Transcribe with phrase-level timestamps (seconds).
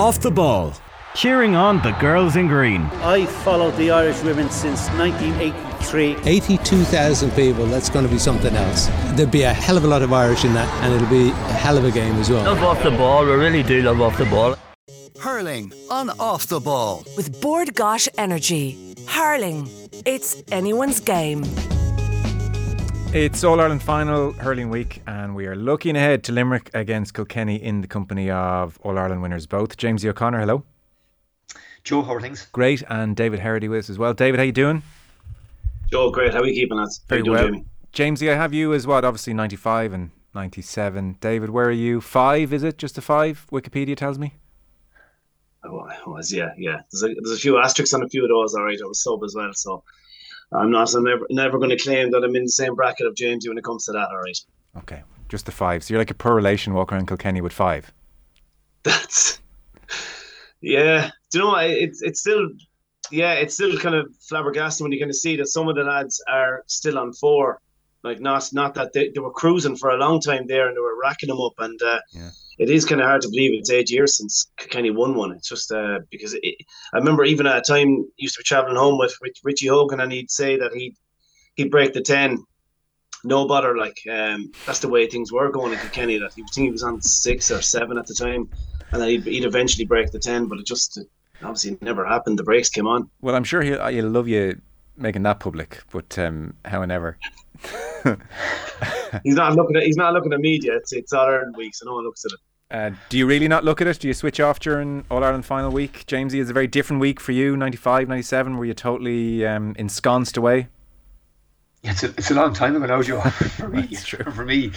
[0.00, 0.72] Off the Ball.
[1.14, 2.84] Cheering on the girls in green.
[3.02, 6.16] I followed the Irish women since 1983.
[6.24, 8.86] 82,000 people, that's going to be something else.
[9.12, 11.52] There'll be a hell of a lot of Irish in that, and it'll be a
[11.52, 12.44] hell of a game as well.
[12.44, 14.56] Love off the ball, we really do love off the ball.
[15.20, 17.04] Hurling on Off the Ball.
[17.14, 18.94] With Bord Gáis Energy.
[19.06, 19.68] Hurling.
[20.06, 21.44] It's anyone's game.
[23.12, 27.56] It's All Ireland final hurling week, and we are looking ahead to Limerick against Kilkenny
[27.56, 29.76] in the company of All Ireland winners both.
[29.76, 30.62] James O'Connor, hello.
[31.82, 32.46] Joe, how are things?
[32.52, 34.14] Great, and David Herity with us as well.
[34.14, 34.84] David, how you doing?
[35.90, 36.32] Joe, great.
[36.32, 37.00] How are we keeping us?
[37.08, 37.50] Very well.
[37.92, 39.04] Jamesy, I have you as what?
[39.04, 41.16] Obviously, ninety-five and ninety-seven.
[41.20, 42.00] David, where are you?
[42.00, 42.52] Five?
[42.52, 43.44] Is it just a five?
[43.50, 44.34] Wikipedia tells me.
[45.64, 46.82] Oh, I was, yeah, yeah.
[46.92, 48.54] There's a, there's a few asterisks on a few of those.
[48.54, 49.82] All right, I was sub as well, so
[50.52, 50.92] I'm not.
[50.94, 53.58] I'm never never going to claim that I'm in the same bracket of Jamesy when
[53.58, 54.08] it comes to that.
[54.08, 54.38] All right.
[54.78, 55.84] Okay, just the five.
[55.84, 57.92] So you're like a poor relation walking around Kilkenny with five.
[58.82, 59.38] That's
[60.60, 61.10] yeah.
[61.30, 61.70] Do you know what?
[61.70, 62.48] It's it's still
[63.10, 63.34] yeah.
[63.34, 66.22] It's still kind of flabbergasting when you kind of see that some of the lads
[66.28, 67.60] are still on four.
[68.02, 70.80] Like not not that they, they were cruising for a long time there and they
[70.80, 71.80] were racking them up and.
[71.82, 72.30] Uh, yeah
[72.60, 75.32] it is kind of hard to believe it's eight years since Kenny won one.
[75.32, 76.56] It's just uh, because it,
[76.92, 80.12] I remember even at a time used to be traveling home with Richie Hogan and
[80.12, 80.94] he'd say that he'd
[81.54, 82.44] he'd break the ten,
[83.24, 83.78] no bother.
[83.78, 86.18] Like um, that's the way things were going at Kenny.
[86.18, 88.50] That he think he was on six or seven at the time,
[88.92, 90.44] and then he'd, he'd eventually break the ten.
[90.44, 91.00] But it just
[91.42, 92.38] obviously never happened.
[92.38, 93.08] The brakes came on.
[93.22, 94.60] Well, I'm sure he'll, he'll love you
[94.98, 97.16] making that public, but um, however.
[99.24, 100.76] he's not looking at he's not looking at media.
[100.76, 102.40] It's it's All Ireland week, so no one looks at it.
[102.70, 103.98] Uh, do you really not look at it?
[103.98, 106.06] Do you switch off during All Ireland final week?
[106.06, 108.56] Jamesy, is a very different week for you, 95, 97.
[108.56, 110.68] Were you totally um, ensconced away?
[111.82, 113.20] It's a, it's a long time ago now, Joe.
[113.30, 114.70] for me, for me,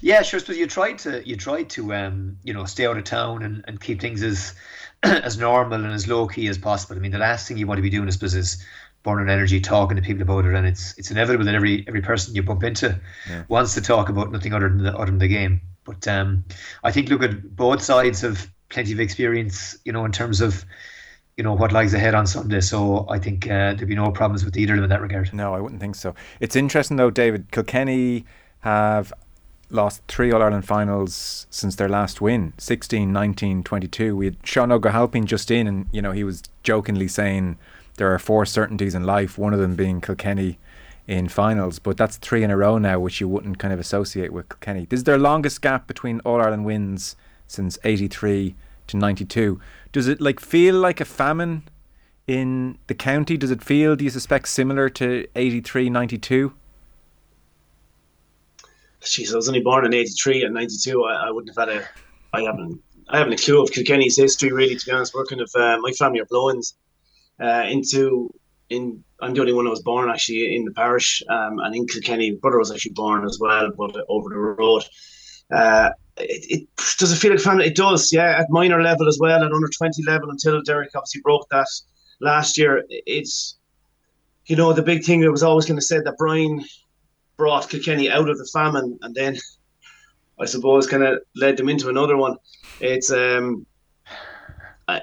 [0.00, 0.40] yeah, sure.
[0.40, 3.64] But you tried to you tried to um, you know stay out of town and,
[3.66, 4.54] and keep things as
[5.02, 6.96] as normal and as low key as possible.
[6.96, 8.64] I mean, the last thing you want to be doing, I suppose, is
[9.02, 12.36] burning energy talking to people about it, and it's it's inevitable that every every person
[12.36, 13.42] you bump into yeah.
[13.48, 15.60] wants to talk about nothing other than the, other than the game.
[15.84, 16.44] But um,
[16.82, 20.64] I think look at both sides have plenty of experience, you know, in terms of
[21.36, 22.60] you know what lies ahead on Sunday.
[22.60, 25.32] So I think uh, there'd be no problems with either of them in that regard.
[25.34, 26.14] No, I wouldn't think so.
[26.40, 27.50] It's interesting though, David.
[27.50, 28.24] Kilkenny
[28.60, 29.12] have
[29.70, 34.16] lost three All Ireland finals since their last win 16, 19, 22.
[34.16, 37.58] We had Sean Óg Ó hAilpín just in, and you know he was jokingly saying
[37.96, 40.58] there are four certainties in life, one of them being Kilkenny
[41.06, 44.32] in finals, but that's three in a row now, which you wouldn't kind of associate
[44.32, 44.86] with Kenny.
[44.86, 47.16] This is their longest gap between All Ireland wins
[47.46, 48.54] since '83
[48.86, 49.60] to '92.
[49.92, 51.64] Does it like feel like a famine
[52.26, 53.36] in the county?
[53.36, 56.54] Does it feel, do you suspect, similar to '83, '92?
[59.02, 61.04] Jeez, I was only born in '83 and '92.
[61.04, 61.86] I, I, wouldn't have had a.
[62.32, 62.82] I haven't.
[63.10, 64.76] I haven't a clue of Kilkenny's history, really.
[64.76, 66.74] To be honest, working of uh, my family are Blowins
[67.38, 68.32] uh, into
[68.74, 71.86] in I'm the only one that was born actually in the parish, um, and in
[71.86, 72.32] Kilkenny.
[72.32, 74.84] Brother was actually born as well, but over the road.
[75.54, 76.68] Uh, it, it
[76.98, 77.66] does it feel like family?
[77.66, 78.38] It does, yeah.
[78.38, 81.66] At minor level as well, at under twenty level, until Derek obviously broke that
[82.20, 82.84] last year.
[82.88, 83.56] It's
[84.46, 86.62] you know the big thing that was always going to say that Brian
[87.36, 89.38] brought Kilkenny out of the famine, and then
[90.38, 92.36] I suppose kind of led them into another one.
[92.80, 93.66] It's um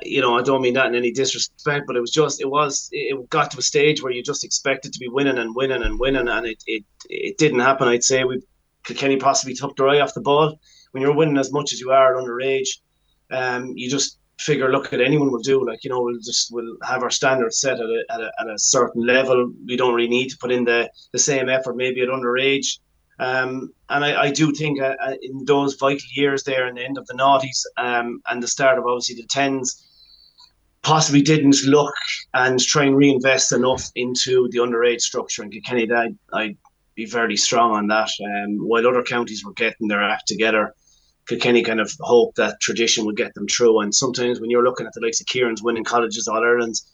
[0.04, 2.90] you know, I don't mean that in any disrespect, but it was just, it was,
[2.92, 6.00] it got to a stage where you just expected to be winning and winning and
[6.00, 7.88] winning, and it, it, it didn't happen.
[7.88, 8.42] I'd say we,
[8.84, 10.60] Kenny possibly took their eye off the ball.
[10.92, 12.80] When you're winning as much as you are at underage,
[13.32, 15.66] um, you just figure, look, at anyone will do.
[15.66, 18.48] Like, you know, we'll just, we'll have our standards set at a, at a, at
[18.48, 19.54] a certain level.
[19.68, 22.80] We don't really need to put in the, the same effort maybe at underage.
[23.22, 26.84] Um, and I, I, do think uh, uh, in those vital years there in the
[26.84, 29.88] end of the noughties um, and the start of obviously the tens,
[30.82, 31.94] possibly didn't look
[32.34, 35.44] and try and reinvest enough into the underage structure.
[35.44, 36.58] And Kilkenny, I'd, I'd
[36.96, 38.10] be very strong on that.
[38.26, 40.74] Um, while other counties were getting their act together,
[41.28, 43.82] Kilkenny kind of hoped that tradition would get them through.
[43.82, 46.92] And sometimes when you're looking at the likes of Kieran's winning colleges, All Ireland's,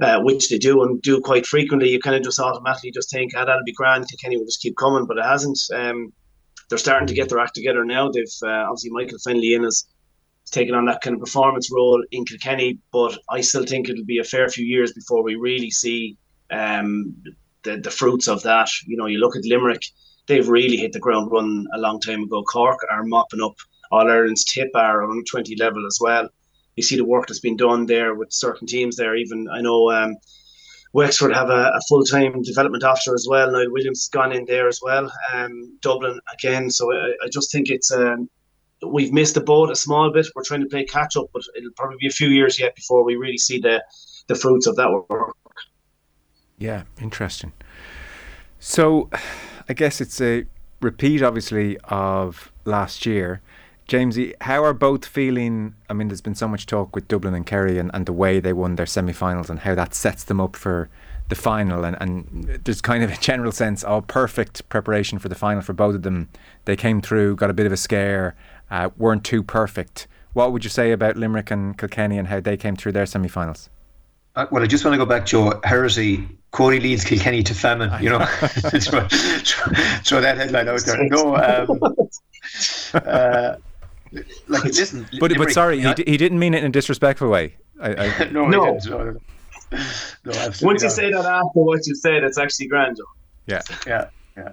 [0.00, 3.32] uh, which they do and do quite frequently, you kind of just automatically just think,
[3.36, 4.08] ah, that'll be grand.
[4.08, 5.58] Kilkenny will just keep coming, but it hasn't.
[5.74, 6.12] Um,
[6.68, 8.10] they're starting to get their act together now.
[8.10, 9.84] They've uh, obviously Michael Fennelly in as
[10.50, 14.18] taking on that kind of performance role in Kilkenny, but I still think it'll be
[14.18, 16.16] a fair few years before we really see
[16.50, 17.14] um,
[17.64, 18.70] the the fruits of that.
[18.86, 19.82] You know, you look at Limerick;
[20.26, 22.42] they've really hit the ground running a long time ago.
[22.44, 23.56] Cork are mopping up
[23.90, 26.28] All Ireland's tip are on 20 level as well
[26.76, 29.16] you see the work that's been done there with certain teams there.
[29.16, 30.16] Even I know um,
[30.92, 33.50] Wexford have a, a full time development officer as well.
[33.50, 35.10] Niall Williams has gone in there as well.
[35.32, 36.70] Um, Dublin again.
[36.70, 38.28] So I, I just think it's um,
[38.86, 40.26] we've missed the boat a small bit.
[40.34, 43.04] We're trying to play catch up, but it'll probably be a few years yet before
[43.04, 43.82] we really see the
[44.26, 45.34] the fruits of that work.
[46.58, 47.52] Yeah, interesting.
[48.58, 49.08] So,
[49.68, 50.44] I guess it's a
[50.82, 53.40] repeat, obviously, of last year.
[53.90, 55.74] Jamesy, how are both feeling?
[55.88, 58.38] I mean, there's been so much talk with Dublin and Kerry and, and the way
[58.38, 60.88] they won their semi finals and how that sets them up for
[61.28, 61.84] the final.
[61.84, 65.72] And, and there's kind of a general sense of perfect preparation for the final for
[65.72, 66.28] both of them.
[66.66, 68.36] They came through, got a bit of a scare,
[68.70, 70.06] uh, weren't too perfect.
[70.34, 73.26] What would you say about Limerick and Kilkenny and how they came through their semi
[73.26, 73.70] finals?
[74.36, 75.60] Uh, well, I just want to go back, to Joe.
[75.64, 77.90] Heresy, Cody leads Kilkenny to famine.
[78.00, 81.08] You know, throw, throw, that headline out there.
[81.08, 81.80] No, um,
[82.94, 83.56] uh,
[84.48, 87.56] like listen, but but sorry, he, he didn't mean it in a disrespectful way.
[87.80, 88.78] I, I, no, no.
[88.84, 89.16] no,
[90.24, 93.04] no Once you say that after what you said, it's actually grand, Joe.
[93.46, 94.08] Yeah, yeah.
[94.40, 94.52] Yeah.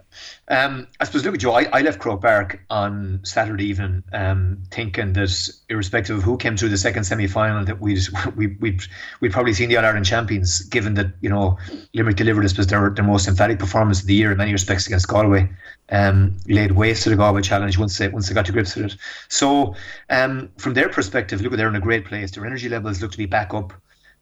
[0.49, 4.63] Um, I suppose, look at Joe, I, I left Croke Park on Saturday evening um,
[4.71, 8.01] thinking that, irrespective of who came through the second semi final, that we'd,
[8.35, 8.81] we, we'd,
[9.21, 11.57] we'd probably seen the All Ireland champions, given that, you know,
[11.93, 14.87] Limerick delivered, I suppose, their, their most emphatic performance of the year in many respects
[14.87, 15.49] against Galway.
[15.89, 18.87] Um, laid waste to the Galway challenge once they once they got to grips with
[18.87, 18.97] it.
[19.29, 19.73] So,
[20.09, 22.31] um, from their perspective, look, they're in a great place.
[22.31, 23.71] Their energy levels look to be back up,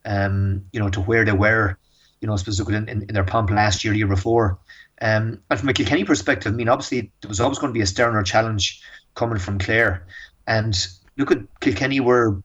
[0.06, 1.80] um, you know, to where they were,
[2.22, 4.60] you know, I suppose, in, in, in their pomp last year, year before.
[5.02, 7.82] Um, and from a Kilkenny perspective, I mean, obviously there was always going to be
[7.82, 8.82] a sterner challenge
[9.16, 10.08] coming from Clare.
[10.48, 10.76] And
[11.18, 12.42] look at Kilkenny were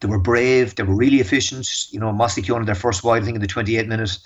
[0.00, 1.68] they were brave, they were really efficient.
[1.90, 4.20] You know, Mossy Keoghan their first wide, I think, in the 28 minutes.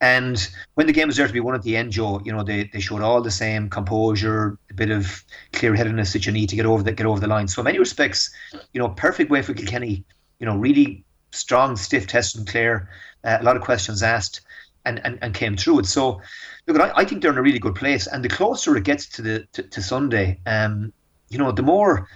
[0.00, 2.44] And when the game was there to be won at the end, Joe, you know,
[2.44, 6.48] they, they showed all the same composure, a bit of clear headedness that you need
[6.50, 7.48] to get over the get over the line.
[7.48, 8.30] So in many respects,
[8.72, 10.04] you know, perfect way for Kilkenny,
[10.38, 12.88] you know, really strong, stiff test from Clare,
[13.24, 14.40] uh, a lot of questions asked
[14.84, 15.86] and, and, and came through it.
[15.86, 16.20] So
[16.66, 18.06] look, I, I think they're in a really good place.
[18.06, 20.92] And the closer it gets to the to, to Sunday, um,
[21.28, 22.08] you know, the more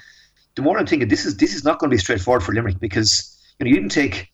[0.54, 2.78] the more I'm thinking this is this is not going to be straightforward for Limerick
[2.78, 4.30] because you know you even take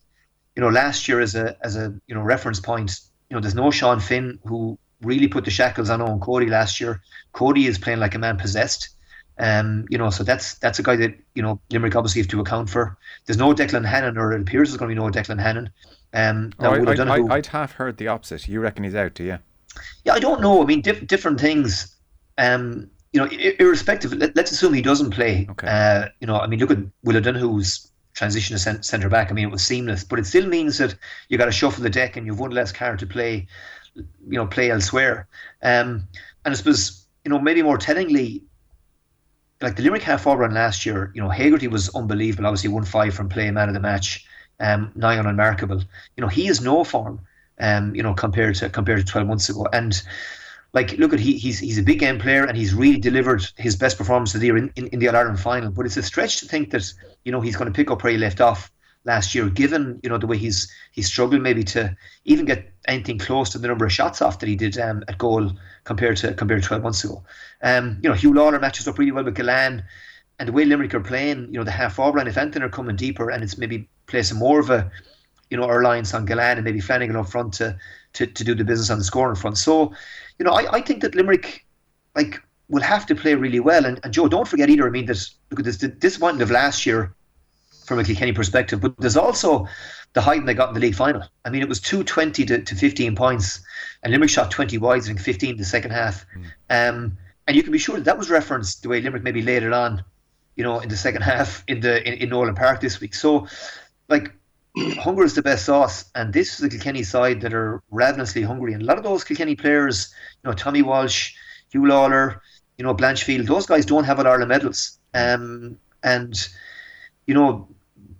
[0.55, 2.99] you know last year as a as a you know reference point.
[3.29, 6.81] You know, there's no Sean Finn who really put the shackles on Eoin Cody last
[6.81, 7.01] year.
[7.31, 8.89] Cody is playing like a man possessed.
[9.37, 12.41] Um, you know, so that's that's a guy that you know Limerick obviously have to
[12.41, 12.97] account for.
[13.25, 15.69] There's no Declan Hannon, or it appears there's going to be no Declan Hannon.
[16.13, 18.47] Um, oh, I, I, I'd have heard the opposite.
[18.47, 19.39] You reckon he's out, do you?
[20.03, 20.61] Yeah, I don't know.
[20.61, 21.95] I mean, diff- different things.
[22.37, 24.13] Um, you know, irrespective.
[24.13, 25.47] Let, us assume he doesn't play.
[25.49, 25.67] Okay.
[25.67, 29.31] Uh, you know, I mean, look at Will O'Donoghue's transition to centre back.
[29.31, 30.95] I mean, it was seamless, but it still means that
[31.29, 33.47] you got to shuffle the deck and you've one less card to play.
[33.95, 34.05] You
[34.37, 35.27] know, play elsewhere.
[35.61, 36.07] Um,
[36.45, 38.43] and I suppose you know maybe more tellingly,
[39.61, 41.11] like the Limerick half forward run last year.
[41.13, 42.47] You know, Hegarty was unbelievable.
[42.47, 44.25] Obviously, won five from play, man of the match.
[44.61, 45.79] Um, nigh on unmarkable.
[46.17, 47.21] You know, he is no form
[47.59, 49.67] um, you know, compared to compared to 12 months ago.
[49.71, 50.01] And
[50.73, 53.75] like, look at he he's he's a big game player and he's really delivered his
[53.75, 55.71] best performance of the year in, in, in the All Ireland final.
[55.71, 56.91] But it's a stretch to think that
[57.23, 58.71] you know he's going to pick up where he left off
[59.05, 61.95] last year, given you know the way he's he struggled maybe to
[62.25, 65.17] even get anything close to the number of shots off that he did um, at
[65.17, 65.51] goal
[65.83, 67.23] compared to compared to 12 months ago.
[67.61, 69.83] Um, you know, Huw Lawlor matches up really well with Gillane.
[70.37, 72.69] And the way Limerick are playing, you know, the half forward line, if anything are
[72.69, 74.91] coming deeper and it's maybe placing more of a
[75.49, 77.77] you know, our reliance on Gillane and maybe Flanagan up front to,
[78.13, 79.57] to, to do the business on the scoring front.
[79.57, 79.93] So,
[80.37, 81.65] you know, I, I think that Limerick,
[82.15, 83.85] like, will have to play really well.
[83.85, 86.51] And, and Joe, don't forget either, I mean, there's, look at this, the disappointment of
[86.51, 87.15] last year
[87.85, 89.67] from a Kilkenny perspective, but there's also
[90.13, 91.23] the height they got in the league final.
[91.45, 93.61] I mean, it was 220 to, to 15 points,
[94.03, 96.25] and Limerick shot 20 wides, I think 15 in the second half.
[96.69, 96.89] Mm.
[96.89, 97.17] Um,
[97.47, 99.73] and you can be sure that, that was referenced the way Limerick maybe laid it
[99.73, 100.03] on,
[100.55, 103.15] you know, in the second half in the in, in Nolan Park this week.
[103.15, 103.47] So,
[104.09, 104.33] like,
[104.77, 108.73] hunger is the best sauce, and this is the Kilkenny side that are ravenously hungry.
[108.73, 110.13] And a lot of those Kilkenny players,
[110.43, 111.33] you know, Tommy Walsh,
[111.73, 112.39] Huw Lawlor,
[112.77, 114.99] you know, Blanchfield, those guys don't have an Ireland medals.
[115.13, 116.49] Um, and,
[117.27, 117.67] you know,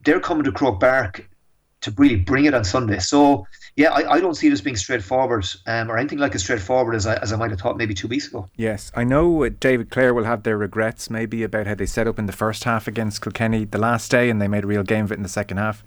[0.03, 1.27] they're coming to Croke Park
[1.81, 2.99] to really bring it on Sunday.
[2.99, 6.95] So, yeah, I, I don't see this being straightforward um, or anything like as straightforward
[6.95, 8.49] as I, as I might have thought maybe two weeks ago.
[8.57, 12.19] Yes, I know David Clare will have their regrets maybe about how they set up
[12.19, 15.05] in the first half against Kilkenny the last day and they made a real game
[15.05, 15.83] of it in the second half.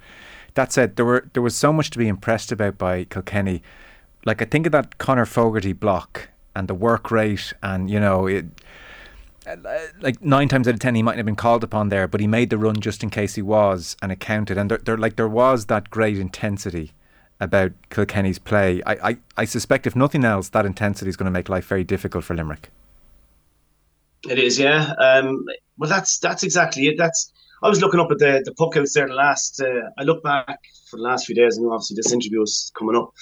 [0.55, 3.63] That said, there were there was so much to be impressed about by Kilkenny.
[4.25, 8.27] Like I think of that Conor Fogarty block and the work rate, and you know
[8.27, 8.47] it.
[10.01, 12.27] Like nine times out of ten, he mightn't have been called upon there, but he
[12.27, 14.59] made the run just in case he was, and it counted.
[14.59, 16.93] And there, there like there was that great intensity
[17.43, 18.83] about Kilkenny's play.
[18.87, 21.85] I, I, I suspect, if nothing else, that intensity is going to make life very
[21.85, 22.71] difficult for Limerick.
[24.29, 24.95] It is, yeah.
[24.99, 25.45] Um,
[25.77, 26.97] well, that's that's exactly it.
[26.97, 27.33] That's
[27.63, 29.61] I was looking up at the the puck outs there the last.
[29.61, 32.97] Uh, I look back for the last few days, and obviously this interview is coming
[32.97, 33.13] up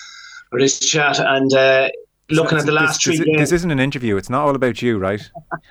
[0.53, 1.89] or this chat, and uh,
[2.29, 3.17] looking at the last this, three.
[3.17, 3.39] This, games.
[3.39, 4.19] this isn't an interview.
[4.19, 5.23] It's not all about you, right?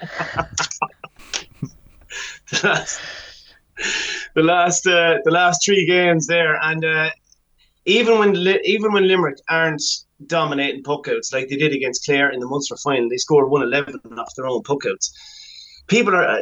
[2.52, 3.00] the last,
[4.34, 7.12] the last, uh, the last three games there, and uh,
[7.90, 9.84] even when even when Limerick aren't
[10.28, 14.00] dominating puckouts like they did against Clare in the Munster final, they scored one eleven
[14.18, 15.12] off their own puckouts.
[15.88, 16.28] People are.
[16.28, 16.42] Uh,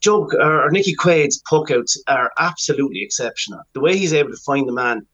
[0.00, 3.62] Joe or Nicky Quaid's puckouts are absolutely exceptional.
[3.72, 5.04] The way he's able to find the man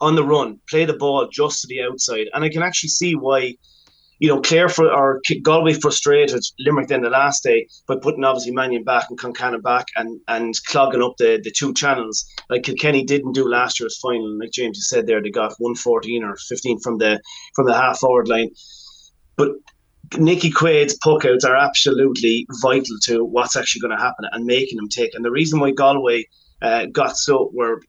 [0.00, 3.16] on the run, play the ball just to the outside, and I can actually see
[3.16, 3.56] why
[4.22, 8.52] you know, Clare for or Galway frustrated Limerick then the last day by putting obviously
[8.52, 13.02] Mannion back and Concannon back and and clogging up the, the two channels like Kilkenny
[13.02, 14.38] didn't do last year's final.
[14.38, 17.20] Like James has said there, they got one fourteen or fifteen from the
[17.56, 18.50] from the half forward line.
[19.36, 19.50] But
[20.16, 24.88] Nicky Quaid's puckouts are absolutely vital to what's actually going to happen and making them
[24.88, 25.16] take.
[25.16, 26.26] And the reason why Galway
[26.62, 27.80] uh, got so were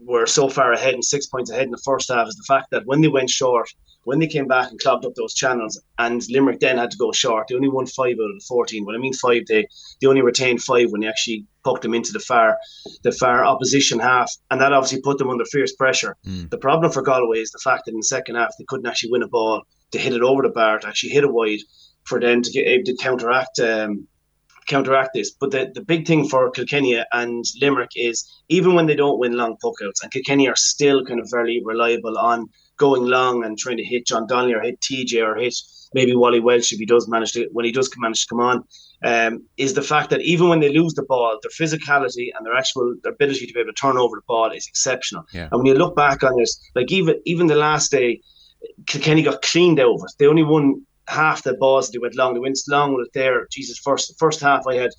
[0.00, 2.70] were so far ahead and six points ahead in the first half is the fact
[2.70, 3.68] that when they went short
[4.04, 7.12] when they came back and clogged up those channels, and Limerick then had to go
[7.12, 8.84] short, they only won five out of the fourteen.
[8.84, 9.66] When I mean five, they
[10.00, 12.58] they only retained five when they actually poked them into the far
[13.02, 16.16] the far opposition half, and that obviously put them under fierce pressure.
[16.26, 16.50] Mm.
[16.50, 19.12] The problem for Galway is the fact that in the second half they couldn't actually
[19.12, 21.60] win a ball to hit it over the bar to actually hit a wide
[22.04, 23.58] for them to get able to counteract.
[23.58, 24.06] Um,
[24.66, 25.30] counteract this.
[25.30, 29.36] But the, the big thing for Kilkenny and Limerick is even when they don't win
[29.36, 33.76] long puckouts, and Kilkenny are still kind of very reliable on going long and trying
[33.76, 35.54] to hit John Donnelly or hit TJ or hit
[35.94, 38.64] maybe Wally Walsh if he does manage to when he does manage to come on,
[39.04, 42.54] um, is the fact that even when they lose the ball, their physicality and their
[42.54, 45.24] actual their ability to be able to turn over the ball is exceptional.
[45.32, 45.48] Yeah.
[45.50, 48.20] And when you look back on this, like even even the last day,
[48.86, 50.06] Kilkenny got cleaned over.
[50.18, 52.34] They only won half the balls they went long.
[52.34, 53.46] They went long with it there.
[53.50, 54.90] Jesus, first the first half I had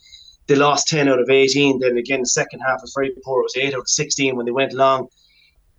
[0.47, 1.79] they lost ten out of eighteen.
[1.79, 3.41] Then again the second half was very poor.
[3.41, 5.07] It was eight out of sixteen when they went long.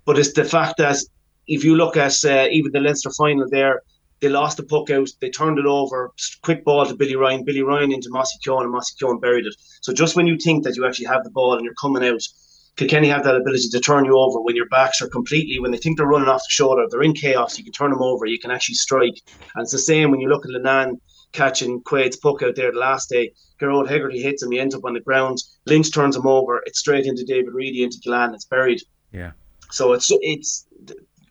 [0.04, 0.98] But it's the fact that
[1.46, 3.82] if you look at uh, even the Leinster final there,
[4.20, 6.12] they lost the puck out, they turned it over,
[6.42, 9.54] quick ball to Billy Ryan, Billy Ryan into Mossy Keoghan, and Mossy buried it.
[9.82, 12.22] So just when you think that you actually have the ball and you're coming out,
[12.76, 15.78] Kilkenny have that ability to turn you over when your backs are completely, when they
[15.78, 18.38] think they're running off the shoulder, they're in chaos, you can turn them over, you
[18.38, 19.18] can actually strike.
[19.54, 20.98] And it's the same when you look at Leenane
[21.32, 23.32] catching Quaid's puck out there the last day.
[23.60, 25.38] Gearóid Hegarty hits him, he ends up on the ground.
[25.66, 28.80] Lynch turns him over, it's straight into David Reidy, into Gillane, it's buried.
[29.12, 29.32] Yeah.
[29.70, 30.66] So it's it's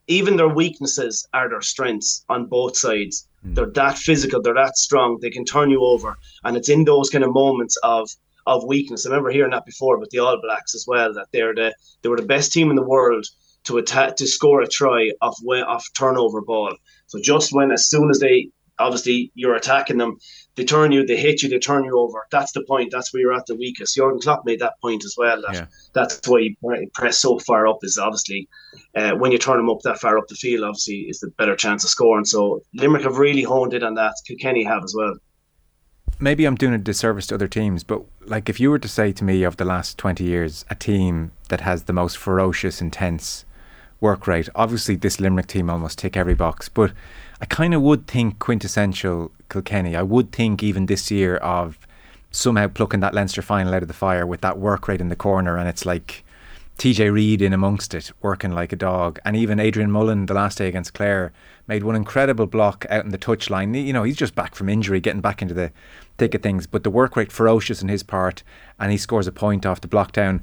[0.07, 3.27] even their weaknesses are their strengths on both sides.
[3.45, 3.55] Mm.
[3.55, 6.17] They're that physical, they're that strong, they can turn you over.
[6.43, 8.09] And it's in those kind of moments of
[8.47, 9.05] of weakness.
[9.05, 12.09] I remember hearing that before with the All Blacks as well, that they're the they
[12.09, 13.25] were the best team in the world
[13.63, 16.75] to attack to score a try off way off turnover ball.
[17.07, 20.17] So just when as soon as they obviously you're attacking them,
[20.55, 22.25] they turn you, they hit you, they turn you over.
[22.31, 22.91] That's the point.
[22.91, 23.95] That's where you're at the weakest.
[23.95, 25.41] Jurgen Klopp made that point as well.
[25.41, 25.65] That yeah.
[25.93, 26.55] that's why you
[26.93, 28.47] press so far up is obviously
[28.95, 31.55] uh, when you turn them up that far up the field, obviously is the better
[31.55, 32.25] chance of scoring.
[32.25, 34.15] So Limerick have really honed in on that.
[34.25, 35.15] Kilkenny have as well.
[36.19, 39.11] Maybe I'm doing a disservice to other teams, but like if you were to say
[39.11, 43.43] to me of the last 20 years, a team that has the most ferocious, intense
[43.99, 46.93] work rate, obviously this Limerick team almost tick every box, but
[47.45, 49.95] I kind of would think quintessential Kilkenny.
[49.95, 51.77] I would think even this year of
[52.31, 55.15] somehow plucking that Leinster final out of the fire with that work rate in the
[55.15, 56.23] corner, and it's like
[56.79, 60.57] TJ Reid in amongst it, working like a dog, and even Adrian Mullen the last
[60.57, 61.31] day against Clare
[61.67, 63.79] made one incredible block out in the touchline.
[63.85, 65.71] You know, he's just back from injury, getting back into the
[66.17, 68.41] thick of things, but the work rate ferocious in his part,
[68.79, 70.41] and he scores a point off the block down.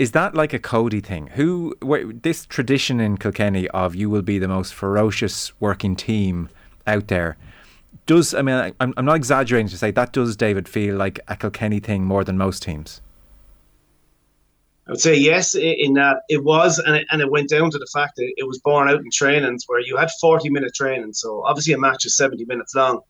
[0.00, 1.26] Is that like a Cody thing?
[1.34, 1.76] Who
[2.22, 6.48] this tradition in Kilkenny of you will be the most ferocious working team
[6.86, 7.36] out there?
[8.06, 11.36] Does I mean I'm I'm not exaggerating to say that does David feel like a
[11.36, 13.02] Kilkenny thing more than most teams?
[14.88, 17.78] I would say yes in that it was, and it, and it went down to
[17.78, 21.12] the fact that it was born out in trainings where you had 40 minute training.
[21.12, 23.02] So obviously a match is 70 minutes long.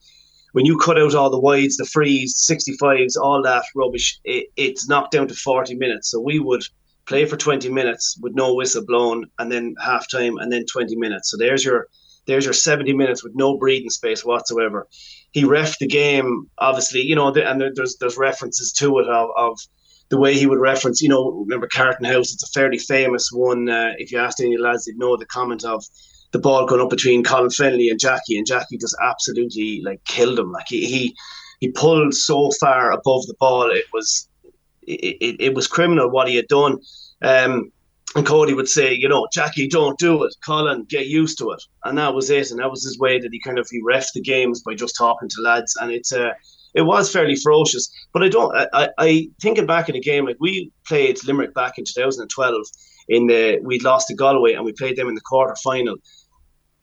[0.54, 4.88] When you cut out all the wides, the frees, 65s, all that rubbish, it, it's
[4.88, 6.10] knocked down to 40 minutes.
[6.10, 6.64] So we would
[7.06, 10.96] play for 20 minutes with no whistle blown and then half time and then 20
[10.96, 11.30] minutes.
[11.30, 11.86] So there's your
[12.26, 14.86] there's your 70 minutes with no breathing space whatsoever.
[15.32, 19.58] He ref the game obviously you know and there's there's references to it of, of
[20.10, 23.68] the way he would reference you know remember Carton House it's a fairly famous one
[23.68, 25.84] uh, if you asked any lads they'd know the comment of
[26.32, 30.38] the ball going up between Colin Fennelly and Jackie and Jackie just absolutely like killed
[30.38, 30.52] him.
[30.52, 31.16] Like he he,
[31.60, 34.28] he pulled so far above the ball it was
[34.90, 36.78] it, it, it was criminal what he had done
[37.22, 37.70] um,
[38.16, 40.34] and Cody would say, you know, Jackie, don't do it.
[40.44, 41.62] Colin, get used to it.
[41.84, 42.50] And that was it.
[42.50, 44.96] And that was his way that he kind of he ref the games by just
[44.96, 45.76] talking to lads.
[45.80, 46.32] And it's uh,
[46.74, 47.88] it was fairly ferocious.
[48.12, 48.52] But I don't.
[48.72, 52.66] I, I thinking back in a game like we played Limerick back in 2012.
[53.08, 55.96] In the we'd lost to Galway and we played them in the quarter final.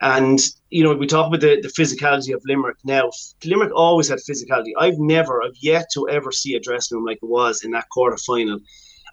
[0.02, 0.40] And
[0.70, 2.78] you know, we talk about the, the physicality of Limerick.
[2.84, 3.10] Now,
[3.46, 4.72] Limerick always had physicality.
[4.78, 7.90] I've never, I've yet to ever see a dressing room like it was in that
[7.90, 8.60] quarter final,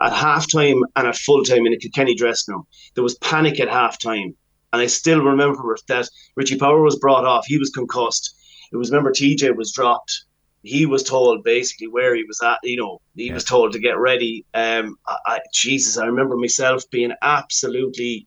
[0.01, 2.67] at halftime and at full time in a Kilkenny dressing room.
[2.95, 4.35] There was panic at halftime,
[4.73, 7.47] and I still remember that Richie Power was brought off.
[7.47, 8.35] He was concussed.
[8.73, 10.25] It was remember TJ was dropped.
[10.63, 12.59] He was told basically where he was at.
[12.65, 13.35] You know, he yeah.
[13.35, 14.45] was told to get ready.
[14.55, 18.27] Um, I, I, Jesus, I remember myself being absolutely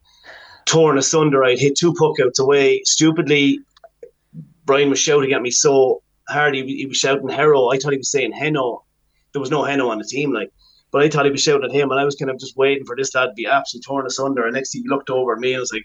[0.68, 1.44] torn asunder.
[1.44, 2.82] I'd hit two puck outs away.
[2.86, 3.60] Stupidly,
[4.66, 6.54] Brian was shouting at me so hard.
[6.54, 7.70] He, he was shouting Hero.
[7.70, 8.84] I thought he was saying Heno.
[9.34, 10.52] There was no Heno on the team, like.
[10.90, 12.86] But I thought he was shouting at him, and I was kind of just waiting
[12.86, 14.46] for this lad to be absolutely torn asunder.
[14.46, 15.84] And next he looked over at me and was like,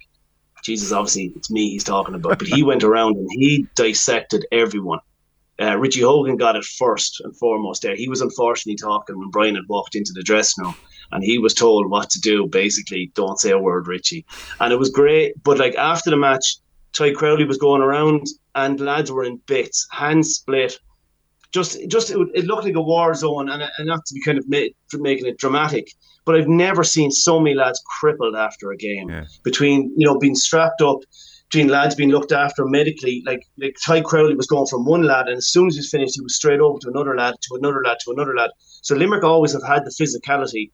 [0.62, 2.38] Jesus, obviously it's me he's talking about.
[2.38, 5.00] But he went around and he dissected everyone.
[5.60, 7.96] Uh, Richie Hogan got it first and foremost there.
[7.96, 10.76] He was unfortunately talking when Brian had walked into the dressing room
[11.12, 12.46] and he was told what to do.
[12.46, 14.24] Basically, don't say a word, Richie.
[14.60, 15.40] And it was great.
[15.44, 16.56] But like after the match,
[16.92, 20.78] Ty Crowley was going around, and lads were in bits, hands split.
[21.52, 24.38] Just, just it, it looked like a war zone, and, and not to be kind
[24.38, 25.88] of ma- making it dramatic,
[26.24, 29.10] but I've never seen so many lads crippled after a game.
[29.10, 29.24] Yeah.
[29.42, 30.98] Between you know being strapped up,
[31.50, 35.28] between lads being looked after medically, like like Ty Crowley was going from one lad,
[35.28, 37.54] and as soon as he was finished, he was straight over to another lad, to
[37.56, 38.50] another lad, to another lad.
[38.82, 40.70] So Limerick always have had the physicality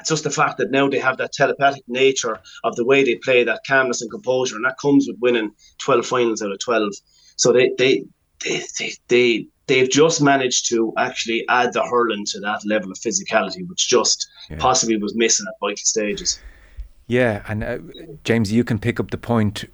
[0.00, 3.16] it's just the fact that now they have that telepathic nature of the way they
[3.16, 6.92] play, that calmness and composure, and that comes with winning 12 finals out of 12.
[7.36, 8.04] So they they
[8.44, 12.98] they they, they they've just managed to actually add the hurling to that level of
[12.98, 14.56] physicality, which just yeah.
[14.58, 16.38] possibly was missing at vital stages.
[17.06, 17.78] Yeah, and uh,
[18.24, 19.64] James, you can pick up the point,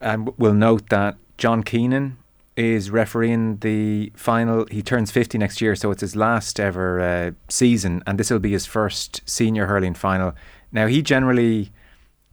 [0.00, 2.16] and we'll note that John Keenan
[2.60, 4.66] is refereeing the final.
[4.70, 8.38] He turns 50 next year, so it's his last ever uh, season, and this will
[8.38, 10.34] be his first senior hurling final.
[10.70, 11.72] Now, he generally,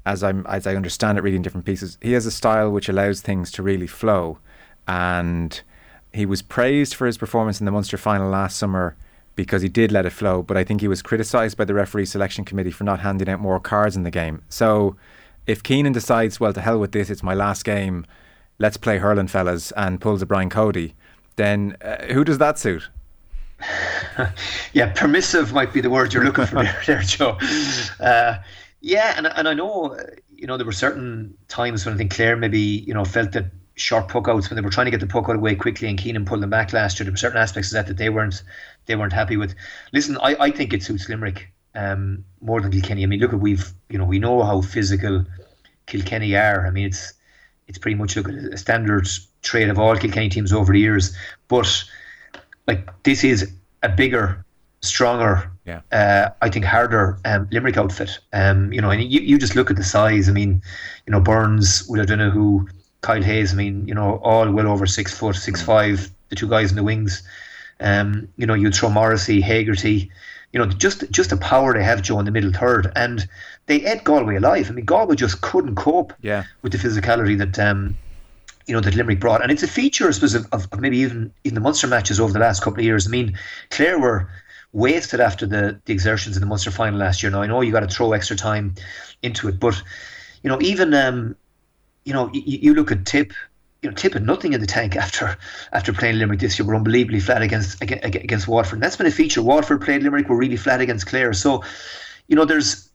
[0.06, 3.22] as I'm as I understand it, reading different pieces, he has a style which allows
[3.22, 4.40] things to really flow,
[4.88, 5.62] and
[6.14, 8.96] he was praised for his performance in the Munster final last summer
[9.36, 12.06] because he did let it flow, but I think he was criticised by the referee
[12.06, 14.42] selection committee for not handing out more cards in the game.
[14.50, 14.96] So,
[15.46, 18.06] if Keenan decides, well, to hell with this, it's my last game
[18.60, 20.96] let's play hurling fellas and pulls a Brian Cody,
[21.36, 22.90] then uh, who does that suit?
[24.74, 27.38] yeah, permissive might be the word you're looking for there, there Joe.
[28.00, 28.38] Uh,
[28.82, 29.98] yeah, and and I know
[30.36, 33.46] you know there were certain times when I think Clare maybe you know felt that
[33.76, 35.98] short puck outs when they were trying to get the puck out away quickly and
[35.98, 37.06] Keenan pulled them back last year.
[37.06, 38.44] There were certain aspects of that that they weren't
[38.86, 39.56] they weren't happy with.
[39.94, 43.04] Listen, I, I think it suits Limerick um, more than Kilkenny.
[43.04, 45.26] I mean, look at we've you know we know how physical
[45.88, 46.68] Kilkenny are.
[46.68, 47.14] I mean, it's
[47.68, 49.08] it's pretty much a standard
[49.42, 51.16] trade of all Kilkenny teams over the years.
[51.48, 51.84] But
[52.68, 53.52] like this is
[53.84, 54.46] a bigger,
[54.82, 55.82] stronger, yeah.
[55.92, 58.20] uh, I think harder um, Limerick outfit.
[58.34, 60.30] Um, you know, and you, you just look at the size.
[60.30, 60.62] I mean,
[61.06, 62.70] you know, Burns, Will O'Donoghue, who,
[63.02, 63.54] Kyle Hayes.
[63.54, 66.12] I mean, you know, all well over six foot, six five.
[66.30, 67.24] The two guys in the wings.
[67.80, 70.10] Um, you know, you'd throw Morrissey, Hegarty.
[70.58, 73.28] You know, just just the power they have, Joe, in the middle third, and
[73.68, 74.72] they ate Galway alive.
[74.72, 76.46] I mean, Galway just couldn't cope yeah.
[76.64, 77.96] with the physicality that um,
[78.66, 81.32] you know that Limerick brought, and it's a feature, I suppose, of, of, maybe even
[81.44, 83.06] in the Munster matches over the last couple of years.
[83.06, 83.38] I mean,
[83.70, 84.32] Clare were
[84.74, 87.32] wasted after the, the exertions in the Munster final last year.
[87.32, 88.74] Now I know you got to throw extra time
[89.22, 89.80] into it, but
[90.42, 91.36] you know even um,
[92.04, 93.32] you know you, you look at Tip.
[93.82, 95.38] You know, Tip had nothing in the tank after
[95.72, 96.68] after playing Limerick this year.
[96.68, 98.78] We're unbelievably flat against against, against Waterford.
[98.78, 99.42] And that's been a feature.
[99.42, 100.30] Waterford played Limerick.
[100.30, 101.34] We're really flat against Clare.
[101.34, 101.64] So,
[102.28, 102.90] you know, there's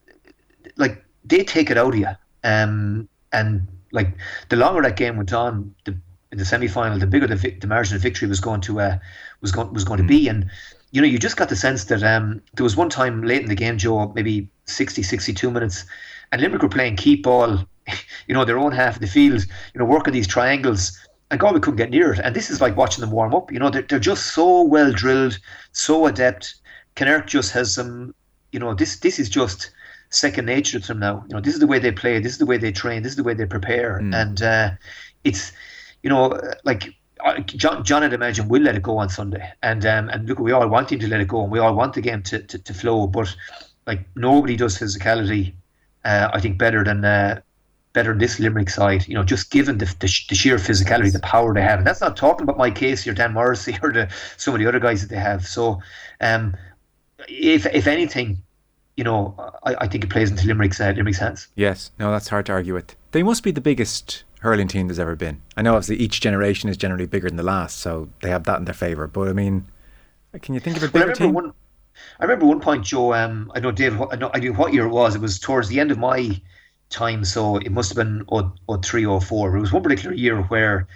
[0.77, 2.09] like they take it out of you.
[2.45, 4.09] Um, and like
[4.49, 5.97] the longer that game went on, the
[6.33, 8.99] in the semi final, the bigger the, the margin of victory was going to uh,
[9.41, 10.29] was going was going to be.
[10.29, 10.51] And
[10.91, 13.49] you know, you just got the sense that um, there was one time late in
[13.49, 15.85] the game, Joe, maybe 60, 62 minutes,
[16.31, 17.67] and Limerick were playing keep ball,
[18.27, 20.99] you know, their own half of the field, you know, working these triangles.
[21.31, 22.21] And God, we couldn't get near it.
[22.23, 23.51] And this is like watching them warm up.
[23.51, 25.39] You know, they're, they're just so well drilled,
[25.73, 26.57] so adept.
[26.95, 28.15] Kinnerk just has some,
[28.53, 29.71] you know, this this is just
[30.11, 31.25] second nature to them now.
[31.29, 33.13] You know, this is the way they play, this is the way they train, this
[33.13, 34.15] is the way they prepare, mm.
[34.15, 34.71] and uh,
[35.25, 35.53] it's
[36.03, 36.95] you know like.
[37.25, 40.41] Uh, John, John, I'd imagine will let it go on Sunday, and um, and look,
[40.41, 42.43] we all want him to let it go, and we all want the game to,
[42.43, 43.07] to, to flow.
[43.07, 43.33] But
[43.87, 45.55] like nobody does physicality,
[46.05, 47.41] uh, I think better than uh,
[47.93, 49.07] better than this Limerick side.
[49.07, 52.01] You know, just given the, the, the, sheer physicality, the power they have, and that's
[52.01, 55.03] not talking about Mike Casey or Dan Morrissey or the some of the other guys
[55.03, 55.47] that they have.
[55.47, 55.81] So,
[56.21, 56.57] um,
[57.29, 58.43] if if anything,
[58.97, 61.49] you know, I, I think it plays into Limerick's, uh, Limerick's hands.
[61.55, 62.97] Yes, no, that's hard to argue with.
[63.13, 65.41] They must be the biggest hurling team there's ever been.
[65.57, 68.59] I know obviously each generation is generally bigger than the last, so they have that
[68.59, 69.07] in their favour.
[69.07, 69.67] But I mean,
[70.41, 71.33] can you think of a bigger well, team?
[71.33, 71.53] One,
[72.19, 73.15] I remember one point, Joe.
[73.15, 74.01] Um, I know Dave.
[74.01, 75.15] I know I knew what year it was.
[75.15, 76.41] It was towards the end of my
[76.93, 77.25] time.
[77.25, 78.25] So it must have been
[78.83, 79.57] 03 or 04.
[79.57, 80.87] It was one particular year where